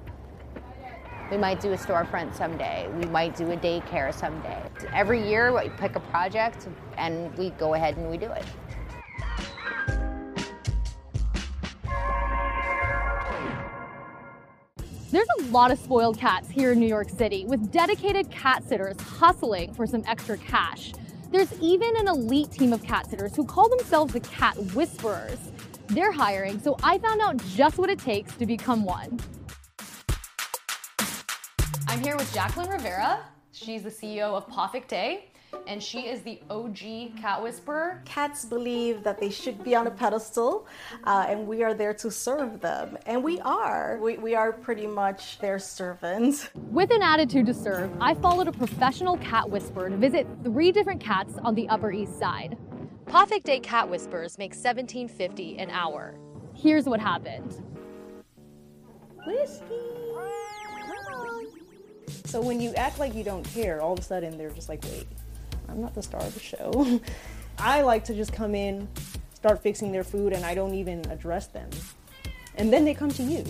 We 1.32 1.38
might 1.38 1.62
do 1.62 1.72
a 1.72 1.78
storefront 1.78 2.36
someday. 2.36 2.89
We 3.00 3.06
might 3.06 3.38
do 3.38 3.50
a 3.52 3.56
daycare 3.56 4.13
someday. 4.13 4.62
Every 4.94 5.26
year 5.26 5.58
we 5.58 5.70
pick 5.70 5.96
a 5.96 6.02
project 6.02 6.67
and 6.98 7.34
we 7.38 7.52
go 7.52 7.74
ahead 7.74 7.96
and 7.96 8.12
we 8.12 8.17
do 8.17 8.30
it. 8.30 8.44
There's 15.10 15.28
a 15.39 15.44
lot 15.52 15.72
of 15.72 15.80
spoiled 15.80 16.17
cats 16.17 16.50
here 16.50 16.74
in 16.74 16.80
New 16.80 16.88
York 16.88 17.10
City, 17.10 17.46
with 17.46 17.72
dedicated 17.72 18.30
cat 18.30 18.65
sitters 18.67 19.00
hustling 19.00 19.74
for 19.74 19.88
some 19.88 20.04
extra 20.08 20.38
cash. 20.38 20.94
There's 21.32 21.54
even 21.62 21.96
an 21.96 22.10
elite 22.10 22.52
team 22.52 22.74
of 22.74 22.84
cat 22.84 23.10
sitters 23.10 23.38
who 23.38 23.46
call 23.46 23.70
themselves 23.70 24.12
the 24.12 24.20
Cat 24.20 24.58
Whisperers. 24.74 25.39
They're 25.88 26.12
hiring, 26.12 26.60
so 26.60 26.78
I 26.84 26.98
found 26.98 27.22
out 27.22 27.38
just 27.48 27.78
what 27.78 27.89
it 27.89 28.00
takes 28.00 28.36
to 28.36 28.46
become 28.46 28.84
one. 28.84 29.20
I'm 32.02 32.08
here 32.08 32.18
with 32.18 32.34
Jacqueline 32.34 32.68
Rivera. 32.68 33.20
She's 33.52 33.84
the 33.84 33.92
CEO 33.92 34.34
of 34.34 34.48
Poffic 34.48 34.88
Day, 34.88 35.30
and 35.68 35.84
she 35.84 36.08
is 36.08 36.24
the 36.24 36.42
OG 36.50 36.80
cat 37.22 37.44
whisperer. 37.44 38.02
Cats 38.06 38.44
believe 38.44 39.04
that 39.04 39.20
they 39.20 39.30
should 39.30 39.64
be 39.64 39.76
on 39.76 39.86
a 39.86 39.92
pedestal, 39.92 40.66
uh, 41.04 41.28
and 41.30 41.46
we 41.46 41.62
are 41.62 41.76
there 41.76 41.94
to 41.94 42.10
serve 42.10 42.60
them. 42.60 42.98
And 43.06 43.24
we 43.24 43.40
are. 43.42 44.00
We, 44.02 44.18
we 44.18 44.34
are 44.34 44.52
pretty 44.52 44.88
much 44.88 45.38
their 45.38 45.60
servants. 45.60 46.50
With 46.56 46.90
an 46.90 47.04
attitude 47.04 47.46
to 47.46 47.54
serve, 47.54 47.92
I 48.02 48.16
followed 48.16 48.48
a 48.48 48.52
professional 48.52 49.18
cat 49.18 49.48
whisperer 49.48 49.92
to 49.92 49.98
visit 49.98 50.26
three 50.44 50.72
different 50.72 51.02
cats 51.02 51.36
on 51.44 51.54
the 51.54 51.70
Upper 51.70 51.92
East 51.92 52.18
Side. 52.18 52.58
Poffic 53.06 53.44
Day 53.44 53.60
cat 53.60 53.88
whispers 53.88 54.40
make 54.40 54.56
$17.50 54.56 55.62
an 55.62 55.70
hour. 55.70 56.16
Here's 56.56 56.88
what 56.88 57.00
happened. 57.00 57.64
Whiskey. 59.28 60.01
So 62.26 62.41
when 62.41 62.62
you 62.62 62.74
act 62.76 63.00
like 63.00 63.13
you 63.13 63.24
don't 63.24 63.43
care, 63.43 63.82
all 63.82 63.93
of 63.93 64.00
a 64.00 64.02
sudden 64.04 64.38
they're 64.38 64.50
just 64.50 64.69
like, 64.69 64.84
wait, 64.84 65.08
I'm 65.67 65.82
not 65.82 65.93
the 65.93 66.04
star 66.04 66.21
of 66.21 66.34
the 66.34 66.39
show. 66.39 67.00
I 67.58 67.82
like 67.82 68.04
to 68.06 68.13
just 68.13 68.34
come 68.34 68.56
in, 68.56 68.88
start 69.34 69.62
fixing 69.62 69.91
their 69.91 70.04
food, 70.04 70.34
and 70.34 70.45
I 70.45 70.56
don't 70.56 70.74
even 70.74 71.10
address 71.12 71.47
them. 71.47 71.69
And 72.56 72.71
then 72.71 72.86
they 72.86 72.93
come 72.93 73.12
to 73.12 73.24
you. 73.24 73.45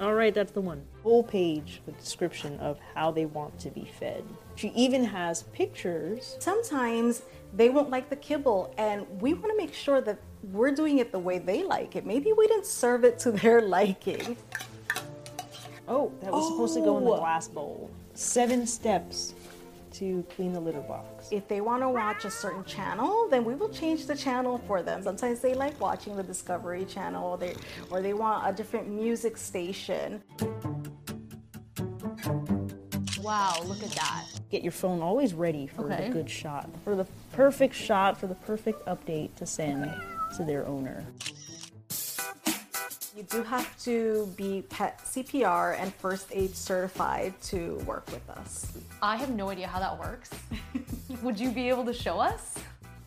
All 0.00 0.14
right, 0.14 0.32
that's 0.32 0.52
the 0.52 0.60
one. 0.60 0.84
Full 1.02 1.24
page 1.24 1.82
with 1.84 1.98
description 1.98 2.56
of 2.60 2.78
how 2.94 3.10
they 3.10 3.26
want 3.26 3.58
to 3.60 3.70
be 3.70 3.84
fed. 3.98 4.24
She 4.54 4.68
even 4.68 5.04
has 5.04 5.42
pictures. 5.42 6.36
Sometimes 6.38 7.22
they 7.54 7.70
won't 7.70 7.90
like 7.90 8.10
the 8.10 8.16
kibble, 8.16 8.74
and 8.78 9.06
we 9.20 9.34
want 9.34 9.50
to 9.52 9.56
make 9.56 9.74
sure 9.74 10.00
that 10.02 10.18
we're 10.52 10.70
doing 10.72 10.98
it 10.98 11.12
the 11.12 11.18
way 11.18 11.38
they 11.38 11.62
like 11.64 11.96
it. 11.96 12.06
Maybe 12.06 12.32
we 12.32 12.46
didn't 12.46 12.66
serve 12.66 13.04
it 13.04 13.18
to 13.20 13.32
their 13.32 13.60
liking. 13.76 14.36
Oh, 15.88 16.12
that 16.20 16.30
was 16.32 16.48
supposed 16.48 16.74
to 16.74 16.80
go 16.80 16.98
in 16.98 17.04
the 17.04 17.10
Oh. 17.10 17.18
glass 17.18 17.48
bowl. 17.48 17.90
Seven 18.14 18.66
steps 18.66 19.34
to 19.92 20.22
clean 20.36 20.52
the 20.52 20.60
litter 20.60 20.80
box. 20.80 21.28
If 21.30 21.48
they 21.48 21.60
want 21.62 21.82
to 21.82 21.88
watch 21.88 22.24
a 22.26 22.30
certain 22.30 22.62
channel, 22.64 23.26
then 23.30 23.44
we 23.44 23.54
will 23.54 23.70
change 23.70 24.06
the 24.06 24.14
channel 24.14 24.58
for 24.66 24.82
them. 24.82 25.02
Sometimes 25.02 25.40
they 25.40 25.54
like 25.54 25.80
watching 25.80 26.14
the 26.14 26.22
Discovery 26.22 26.84
Channel, 26.84 27.24
or 27.26 27.38
they 27.38 27.54
or 27.90 28.02
they 28.02 28.12
want 28.12 28.46
a 28.46 28.52
different 28.52 28.86
music 28.88 29.36
station. 29.38 30.22
Wow, 33.28 33.62
look 33.66 33.82
at 33.82 33.90
that. 33.90 34.24
Get 34.50 34.62
your 34.62 34.72
phone 34.72 35.02
always 35.02 35.34
ready 35.34 35.66
for 35.66 35.82
Okay. 35.92 36.06
the 36.06 36.14
good 36.14 36.30
shot, 36.30 36.66
for 36.82 36.96
the 36.96 37.04
perfect 37.32 37.74
shot, 37.74 38.16
for 38.16 38.26
the 38.26 38.34
perfect 38.34 38.86
update 38.86 39.34
to 39.36 39.44
send 39.44 39.92
to 40.38 40.44
their 40.44 40.66
owner. 40.66 41.04
You 43.14 43.24
do 43.28 43.42
have 43.42 43.78
to 43.84 44.32
be 44.34 44.62
pet 44.70 45.02
CPR 45.04 45.78
and 45.78 45.94
first 45.96 46.28
aid 46.32 46.56
certified 46.56 47.38
to 47.42 47.74
work 47.84 48.06
with 48.06 48.26
us. 48.30 48.72
I 49.02 49.18
have 49.18 49.28
no 49.28 49.50
idea 49.50 49.66
how 49.66 49.78
that 49.78 49.98
works. 49.98 50.30
Would 51.22 51.38
you 51.38 51.50
be 51.50 51.68
able 51.68 51.84
to 51.84 51.92
show 51.92 52.18
us? 52.18 52.54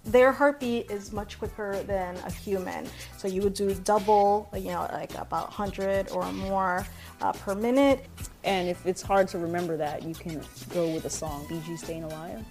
Their 0.05 0.31
heartbeat 0.31 0.91
is 0.91 1.11
much 1.11 1.39
quicker 1.39 1.81
than 1.87 2.15
a 2.17 2.31
human. 2.31 2.87
So 3.17 3.27
you 3.27 3.41
would 3.41 3.53
do 3.53 3.73
double, 3.73 4.49
you 4.55 4.71
know, 4.71 4.87
like 4.91 5.13
about 5.15 5.45
100 5.49 6.09
or 6.09 6.31
more 6.31 6.85
uh, 7.21 7.31
per 7.33 7.53
minute. 7.55 8.07
And 8.43 8.67
if 8.67 8.85
it's 8.85 9.01
hard 9.01 9.27
to 9.29 9.37
remember 9.37 9.77
that, 9.77 10.03
you 10.03 10.15
can 10.15 10.41
go 10.73 10.89
with 10.89 11.05
a 11.05 11.09
song, 11.09 11.45
Bee 11.47 11.61
Gees 11.65 11.83
Staying 11.83 12.03
Alive. 12.03 12.43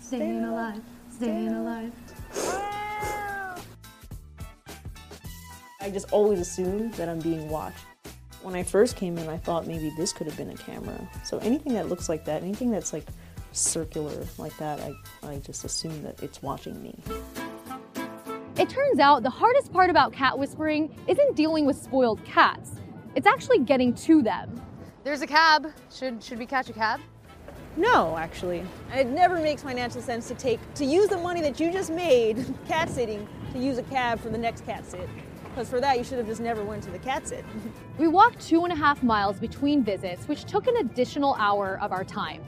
Staying 0.00 0.44
alive, 0.44 0.82
staying 1.10 1.48
alive. 1.48 1.92
I 5.80 5.90
just 5.90 6.12
always 6.12 6.38
assume 6.38 6.90
that 6.92 7.08
I'm 7.08 7.18
being 7.20 7.48
watched. 7.48 7.84
When 8.42 8.54
I 8.54 8.62
first 8.62 8.96
came 8.96 9.16
in, 9.16 9.28
I 9.28 9.38
thought 9.38 9.66
maybe 9.66 9.90
this 9.96 10.12
could 10.12 10.26
have 10.26 10.36
been 10.36 10.50
a 10.50 10.56
camera. 10.56 11.08
So 11.24 11.38
anything 11.38 11.72
that 11.74 11.88
looks 11.88 12.08
like 12.08 12.24
that, 12.26 12.42
anything 12.42 12.70
that's 12.70 12.92
like 12.92 13.06
circular 13.52 14.12
like 14.36 14.56
that, 14.58 14.80
I, 14.80 14.92
I 15.26 15.38
just 15.38 15.64
assume 15.64 16.02
that 16.02 16.22
it's 16.22 16.42
watching 16.42 16.82
me. 16.82 16.98
It 18.58 18.68
turns 18.68 18.98
out 18.98 19.22
the 19.22 19.30
hardest 19.30 19.72
part 19.72 19.88
about 19.88 20.12
cat 20.12 20.38
whispering 20.38 20.94
isn't 21.08 21.36
dealing 21.36 21.64
with 21.64 21.80
spoiled 21.80 22.22
cats. 22.24 22.72
It's 23.14 23.26
actually 23.26 23.58
getting 23.58 23.94
to 23.94 24.22
them. 24.22 24.60
There's 25.04 25.20
a 25.20 25.26
cab. 25.26 25.66
Should 25.90 26.22
should 26.22 26.38
we 26.38 26.46
catch 26.46 26.70
a 26.70 26.72
cab? 26.72 27.00
No, 27.76 28.16
actually. 28.16 28.64
It 28.94 29.08
never 29.08 29.38
makes 29.38 29.62
financial 29.62 30.00
sense 30.00 30.28
to 30.28 30.34
take 30.34 30.60
to 30.74 30.84
use 30.84 31.08
the 31.08 31.18
money 31.18 31.40
that 31.42 31.60
you 31.60 31.70
just 31.72 31.90
made 31.90 32.44
cat 32.68 32.88
sitting 32.88 33.26
to 33.52 33.58
use 33.58 33.78
a 33.78 33.82
cab 33.84 34.20
for 34.20 34.30
the 34.30 34.38
next 34.38 34.64
cat 34.64 34.86
sit. 34.86 35.08
Because 35.44 35.68
for 35.68 35.80
that 35.80 35.98
you 35.98 36.04
should 36.04 36.16
have 36.18 36.26
just 36.26 36.40
never 36.40 36.64
went 36.64 36.82
to 36.84 36.90
the 36.90 36.98
cat 36.98 37.28
sit. 37.28 37.44
We 37.98 38.08
walked 38.08 38.40
two 38.40 38.64
and 38.64 38.72
a 38.72 38.76
half 38.76 39.02
miles 39.02 39.38
between 39.38 39.84
visits, 39.84 40.26
which 40.26 40.44
took 40.44 40.66
an 40.66 40.78
additional 40.78 41.34
hour 41.34 41.78
of 41.82 41.92
our 41.92 42.04
time. 42.04 42.42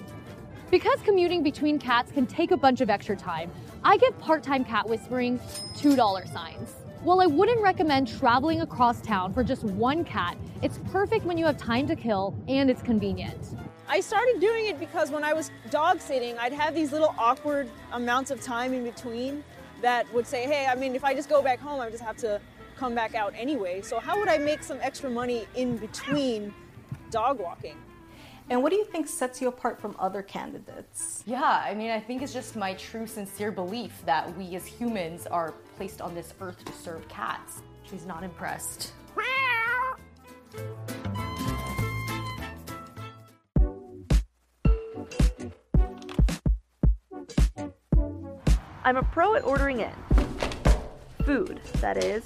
Because 0.70 0.98
commuting 1.02 1.42
between 1.42 1.78
cats 1.78 2.10
can 2.10 2.26
take 2.26 2.50
a 2.50 2.56
bunch 2.56 2.80
of 2.80 2.88
extra 2.88 3.14
time, 3.14 3.50
I 3.84 3.98
give 3.98 4.18
part 4.18 4.42
time 4.42 4.64
cat 4.64 4.88
whispering 4.88 5.38
$2 5.76 6.32
signs. 6.32 6.72
While 7.04 7.20
I 7.20 7.26
wouldn't 7.26 7.60
recommend 7.60 8.08
traveling 8.08 8.62
across 8.62 9.02
town 9.02 9.34
for 9.34 9.44
just 9.44 9.62
one 9.62 10.04
cat, 10.04 10.38
it's 10.62 10.78
perfect 10.90 11.26
when 11.26 11.36
you 11.36 11.44
have 11.44 11.58
time 11.58 11.86
to 11.88 11.94
kill 11.94 12.34
and 12.48 12.70
it's 12.70 12.80
convenient. 12.80 13.58
I 13.86 14.00
started 14.00 14.40
doing 14.40 14.68
it 14.68 14.80
because 14.80 15.10
when 15.10 15.22
I 15.22 15.34
was 15.34 15.50
dog 15.68 16.00
sitting, 16.00 16.38
I'd 16.38 16.54
have 16.54 16.74
these 16.74 16.92
little 16.92 17.14
awkward 17.18 17.68
amounts 17.92 18.30
of 18.30 18.40
time 18.40 18.72
in 18.72 18.84
between 18.84 19.44
that 19.82 20.10
would 20.14 20.26
say, 20.26 20.46
hey, 20.46 20.64
I 20.64 20.76
mean, 20.76 20.94
if 20.94 21.04
I 21.04 21.12
just 21.12 21.28
go 21.28 21.42
back 21.42 21.60
home, 21.60 21.78
I 21.78 21.90
just 21.90 22.02
have 22.02 22.16
to 22.18 22.40
come 22.74 22.94
back 22.94 23.14
out 23.14 23.34
anyway. 23.36 23.82
So, 23.82 24.00
how 24.00 24.18
would 24.18 24.30
I 24.30 24.38
make 24.38 24.62
some 24.62 24.78
extra 24.80 25.10
money 25.10 25.46
in 25.54 25.76
between 25.76 26.54
dog 27.10 27.38
walking? 27.38 27.76
And 28.48 28.62
what 28.62 28.70
do 28.70 28.76
you 28.76 28.84
think 28.84 29.08
sets 29.08 29.42
you 29.42 29.48
apart 29.48 29.78
from 29.78 29.94
other 29.98 30.22
candidates? 30.22 31.22
Yeah, 31.26 31.62
I 31.66 31.74
mean, 31.74 31.90
I 31.90 32.00
think 32.00 32.22
it's 32.22 32.32
just 32.32 32.56
my 32.56 32.72
true, 32.74 33.06
sincere 33.06 33.52
belief 33.52 34.02
that 34.06 34.34
we 34.38 34.56
as 34.56 34.64
humans 34.64 35.26
are 35.26 35.52
placed 35.76 36.00
on 36.00 36.14
this 36.14 36.34
earth 36.40 36.64
to 36.64 36.72
serve 36.72 37.06
cats. 37.08 37.62
She's 37.82 38.06
not 38.06 38.22
impressed. 38.22 38.92
I'm 48.86 48.98
a 48.98 49.02
pro 49.02 49.34
at 49.34 49.44
ordering 49.44 49.80
in. 49.80 49.92
Food, 51.24 51.60
that 51.80 52.04
is. 52.04 52.22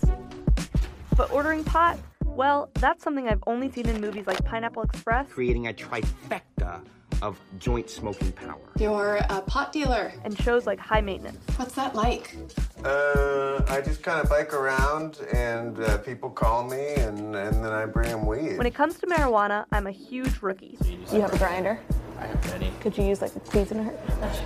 But 1.16 1.30
ordering 1.30 1.62
pot, 1.62 1.98
well, 2.24 2.70
that's 2.74 3.04
something 3.04 3.28
I've 3.28 3.42
only 3.46 3.70
seen 3.70 3.88
in 3.88 4.00
movies 4.00 4.26
like 4.26 4.44
Pineapple 4.44 4.82
Express 4.82 5.28
creating 5.30 5.68
a 5.68 5.72
trifecta 5.72 6.82
of 7.22 7.38
joint 7.58 7.90
smoking 7.90 8.32
power. 8.32 8.60
You're 8.78 9.16
a 9.28 9.40
pot 9.42 9.72
dealer. 9.72 10.12
And 10.24 10.38
shows 10.38 10.66
like 10.66 10.78
High 10.78 11.00
Maintenance. 11.00 11.38
What's 11.56 11.74
that 11.74 11.94
like? 11.94 12.36
Uh, 12.84 13.62
I 13.68 13.80
just 13.80 14.02
kind 14.02 14.20
of 14.20 14.28
bike 14.28 14.54
around 14.54 15.20
and 15.32 15.78
uh, 15.80 15.98
people 15.98 16.30
call 16.30 16.64
me 16.64 16.94
and, 16.94 17.34
and 17.34 17.64
then 17.64 17.72
I 17.72 17.86
bring 17.86 18.10
them 18.10 18.26
weed. 18.26 18.56
When 18.56 18.66
it 18.66 18.74
comes 18.74 18.98
to 18.98 19.06
marijuana, 19.06 19.64
I'm 19.72 19.86
a 19.86 19.92
huge 19.92 20.42
rookie. 20.42 20.78
You 21.12 21.20
have 21.20 21.32
a 21.32 21.38
grinder? 21.38 21.80
I 22.18 22.26
have 22.26 22.46
many. 22.50 22.72
Could 22.80 22.96
you 22.96 23.04
use 23.04 23.20
like 23.20 23.34
a 23.34 23.44
squeeze 23.44 23.70
in 23.72 23.82
her? 23.82 23.94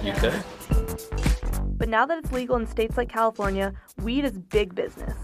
You 0.03 0.13
could. 0.13 0.43
But 1.79 1.89
now 1.89 2.07
that 2.07 2.19
it's 2.19 2.33
legal 2.33 2.57
in 2.57 2.67
states 2.67 2.97
like 2.97 3.09
California, 3.09 3.73
weed 4.03 4.25
is 4.25 4.39
big 4.39 4.75
business. 4.75 5.17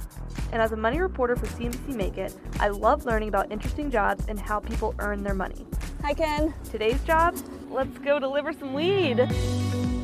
And 0.50 0.62
as 0.62 0.72
a 0.72 0.76
money 0.76 0.98
reporter 0.98 1.36
for 1.36 1.46
CNBC 1.46 1.94
Make 1.94 2.16
It, 2.16 2.34
I 2.58 2.68
love 2.68 3.04
learning 3.04 3.28
about 3.28 3.52
interesting 3.52 3.90
jobs 3.90 4.24
and 4.28 4.40
how 4.40 4.60
people 4.60 4.94
earn 4.98 5.22
their 5.22 5.34
money. 5.34 5.66
Hi, 6.02 6.14
Ken. 6.14 6.54
Today's 6.70 7.02
job? 7.02 7.36
Let's 7.70 7.98
go 7.98 8.18
deliver 8.18 8.52
some 8.52 8.72
weed. 8.72 9.16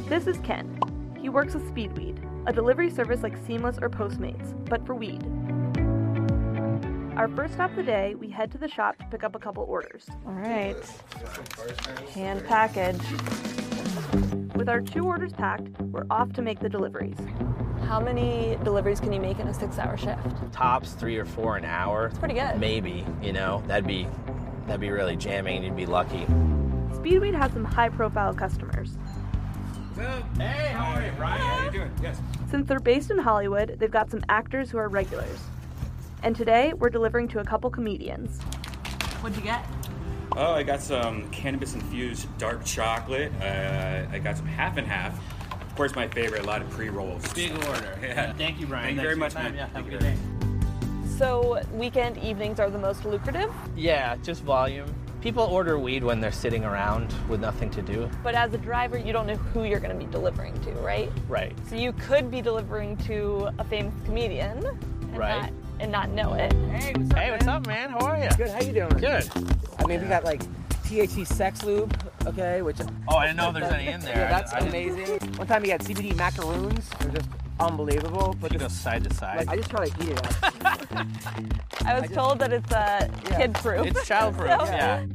This 0.08 0.26
is 0.26 0.36
Ken. 0.38 0.78
He 1.18 1.28
works 1.28 1.54
with 1.54 1.62
Speedweed, 1.74 2.18
a 2.46 2.52
delivery 2.52 2.90
service 2.90 3.22
like 3.22 3.36
Seamless 3.46 3.78
or 3.80 3.88
Postmates, 3.88 4.52
but 4.68 4.84
for 4.84 4.94
weed. 4.94 5.22
Our 7.16 7.28
first 7.28 7.54
stop 7.54 7.70
of 7.70 7.76
the 7.76 7.82
day, 7.84 8.16
we 8.16 8.28
head 8.28 8.50
to 8.52 8.58
the 8.58 8.68
shop 8.68 8.98
to 8.98 9.04
pick 9.06 9.22
up 9.24 9.34
a 9.34 9.38
couple 9.38 9.62
orders. 9.62 10.06
All 10.26 10.32
right. 10.32 10.76
Hand 12.12 12.44
package. 12.44 13.00
With 14.56 14.68
our 14.68 14.80
two 14.80 15.06
orders 15.06 15.32
packed, 15.32 15.80
we're 15.80 16.06
off 16.10 16.32
to 16.34 16.42
make 16.42 16.58
the 16.58 16.68
deliveries. 16.68 17.16
How 17.86 18.00
many 18.00 18.58
deliveries 18.64 18.98
can 18.98 19.12
you 19.12 19.20
make 19.20 19.38
in 19.38 19.46
a 19.46 19.54
six 19.54 19.78
hour 19.78 19.96
shift? 19.96 20.52
tops 20.52 20.92
three 20.92 21.16
or 21.16 21.24
four 21.24 21.56
an 21.56 21.64
hour. 21.64 22.06
It's 22.06 22.18
pretty 22.18 22.34
good. 22.34 22.58
Maybe, 22.58 23.06
you 23.22 23.32
know, 23.32 23.62
that'd 23.66 23.86
be 23.86 24.06
that'd 24.66 24.80
be 24.80 24.90
really 24.90 25.16
jamming 25.16 25.56
and 25.56 25.64
you'd 25.64 25.76
be 25.76 25.86
lucky. 25.86 26.26
Speedweed 26.92 27.34
has 27.34 27.52
some 27.52 27.64
high 27.64 27.88
profile 27.88 28.34
customers. 28.34 28.96
Hey, 29.96 30.72
how 30.74 30.94
are 30.94 31.04
you, 31.04 31.12
Brian? 31.16 31.40
How 31.40 31.64
you 31.64 31.70
doing? 31.70 31.90
Yes. 32.02 32.20
Since 32.50 32.66
they're 32.66 32.80
based 32.80 33.10
in 33.10 33.18
Hollywood, 33.18 33.76
they've 33.78 33.90
got 33.90 34.10
some 34.10 34.24
actors 34.28 34.70
who 34.70 34.78
are 34.78 34.88
regulars. 34.88 35.38
And 36.22 36.34
today, 36.34 36.72
we're 36.72 36.88
delivering 36.88 37.28
to 37.28 37.40
a 37.40 37.44
couple 37.44 37.70
comedians. 37.70 38.40
What'd 39.20 39.36
you 39.36 39.44
get? 39.44 39.64
Oh, 40.36 40.54
I 40.54 40.62
got 40.62 40.80
some 40.80 41.30
cannabis 41.30 41.74
infused 41.74 42.26
dark 42.38 42.64
chocolate. 42.64 43.30
Uh, 43.40 44.06
I 44.10 44.18
got 44.18 44.36
some 44.36 44.46
half 44.46 44.78
and 44.78 44.86
half. 44.86 45.16
Of 45.52 45.76
course, 45.76 45.94
my 45.94 46.08
favorite, 46.08 46.42
a 46.42 46.46
lot 46.46 46.62
of 46.62 46.70
pre 46.70 46.88
rolls. 46.88 47.32
Big 47.32 47.52
order. 47.52 47.98
Yeah. 48.02 48.32
Thank 48.32 48.60
you, 48.60 48.66
Brian. 48.66 48.86
Thank 48.86 48.96
you 48.96 49.02
very 49.02 49.16
much, 49.16 49.34
man. 49.34 49.54
Yeah, 49.54 49.66
have 49.68 49.86
a 49.86 49.90
good 49.90 50.02
you. 50.02 50.08
day. 50.08 50.16
So, 51.18 51.60
weekend 51.72 52.18
evenings 52.18 52.58
are 52.58 52.68
the 52.70 52.78
most 52.78 53.04
lucrative, 53.04 53.52
Yeah, 53.76 54.16
just 54.16 54.42
volume. 54.42 54.92
People 55.20 55.44
order 55.44 55.78
weed 55.78 56.02
when 56.04 56.20
they're 56.20 56.32
sitting 56.32 56.64
around 56.64 57.14
with 57.28 57.40
nothing 57.40 57.70
to 57.70 57.82
do. 57.82 58.10
But 58.22 58.34
as 58.34 58.52
a 58.52 58.58
driver, 58.58 58.98
you 58.98 59.12
don't 59.12 59.26
know 59.26 59.36
who 59.36 59.64
you're 59.64 59.78
going 59.80 59.96
to 59.98 60.04
be 60.06 60.10
delivering 60.10 60.52
to, 60.62 60.72
right? 60.72 61.10
Right. 61.28 61.52
So 61.68 61.76
you 61.76 61.92
could 61.92 62.30
be 62.30 62.42
delivering 62.42 62.96
to 63.08 63.48
a 63.58 63.64
famous 63.64 63.94
comedian 64.04 64.58
and, 64.66 65.16
Right. 65.16 65.40
not, 65.42 65.52
and 65.80 65.92
not 65.92 66.10
know 66.10 66.34
it. 66.34 66.52
Hey, 66.52 66.92
what's 66.94 67.10
up, 67.12 67.16
hey, 67.18 67.30
what's 67.30 67.46
up 67.46 67.66
man? 67.66 67.90
How 67.90 67.98
are 68.00 68.18
you? 68.22 68.28
Good. 68.36 68.50
How 68.50 68.60
you 68.60 68.72
doing? 68.72 68.88
Good. 68.90 69.30
I 69.78 69.86
mean, 69.86 70.02
we 70.02 70.08
got 70.08 70.24
like 70.24 70.42
THC 70.84 71.24
sex 71.26 71.62
lube, 71.62 71.96
okay, 72.26 72.60
which. 72.60 72.78
Oh, 73.08 73.16
I 73.16 73.26
didn't 73.28 73.38
know 73.38 73.50
there's 73.52 73.72
any 73.72 73.86
in 73.86 74.00
there. 74.00 74.16
Yeah, 74.16 74.28
that's 74.30 74.52
I 74.52 74.60
didn't- 74.60 74.74
amazing. 74.98 75.34
One 75.36 75.46
time 75.46 75.62
we 75.62 75.70
had 75.70 75.80
CBD 75.80 76.14
macaroons. 76.16 76.88
They're 76.98 77.12
just 77.12 77.28
unbelievable. 77.60 78.36
But 78.40 78.52
You 78.52 78.58
go 78.58 78.68
side 78.68 79.04
to 79.04 79.14
side. 79.14 79.38
like, 79.38 79.48
I 79.48 79.56
just 79.56 79.70
try 79.70 79.86
to 79.86 80.02
eat 80.02 80.10
it. 80.10 80.44
up. 80.44 81.06
I 81.86 82.00
was 82.00 82.10
told 82.10 82.38
that 82.40 82.52
it's 82.52 82.72
uh, 82.72 83.08
kid 83.24 83.54
proof. 83.54 83.86
It's 83.86 84.08
childproof, 84.08 84.66
yeah. 84.66 85.06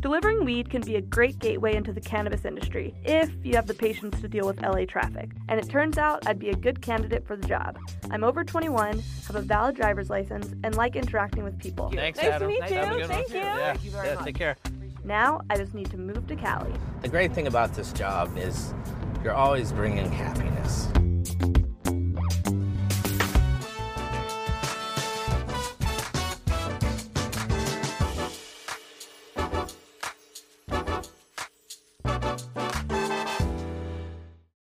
Delivering 0.00 0.44
weed 0.44 0.70
can 0.70 0.82
be 0.82 0.96
a 0.96 1.00
great 1.00 1.36
gateway 1.40 1.74
into 1.74 1.92
the 1.92 2.00
cannabis 2.00 2.44
industry 2.44 2.94
if 3.04 3.30
you 3.42 3.54
have 3.56 3.66
the 3.66 3.74
patience 3.74 4.20
to 4.20 4.28
deal 4.28 4.46
with 4.46 4.60
LA 4.60 4.84
traffic. 4.84 5.30
And 5.48 5.58
it 5.58 5.68
turns 5.68 5.98
out 5.98 6.24
I'd 6.28 6.38
be 6.38 6.50
a 6.50 6.54
good 6.54 6.80
candidate 6.80 7.26
for 7.26 7.34
the 7.34 7.46
job. 7.48 7.76
I'm 8.12 8.22
over 8.22 8.44
21, 8.44 9.02
have 9.26 9.36
a 9.36 9.40
valid 9.40 9.74
driver's 9.74 10.08
license, 10.08 10.54
and 10.62 10.76
like 10.76 10.94
interacting 10.94 11.42
with 11.42 11.58
people. 11.58 11.90
Thanks, 11.90 12.18
Nice 12.18 12.26
to 12.28 12.32
Adam. 12.34 12.48
meet 12.48 12.62
Have 12.62 12.92
a 12.92 12.94
you. 12.94 13.00
good 13.00 13.08
Thank 13.08 13.28
you. 13.30 13.36
Yeah. 13.36 13.72
Thank 13.72 13.84
you 13.84 13.90
very 13.90 14.08
yeah, 14.08 14.14
much. 14.14 14.24
take 14.26 14.36
care. 14.36 14.56
Now 15.04 15.40
I 15.50 15.56
just 15.56 15.74
need 15.74 15.90
to 15.90 15.96
move 15.98 16.24
to 16.28 16.36
Cali. 16.36 16.72
The 17.02 17.08
great 17.08 17.32
thing 17.32 17.48
about 17.48 17.74
this 17.74 17.92
job 17.92 18.36
is 18.38 18.74
you're 19.24 19.34
always 19.34 19.72
bringing 19.72 20.10
happiness. 20.12 20.88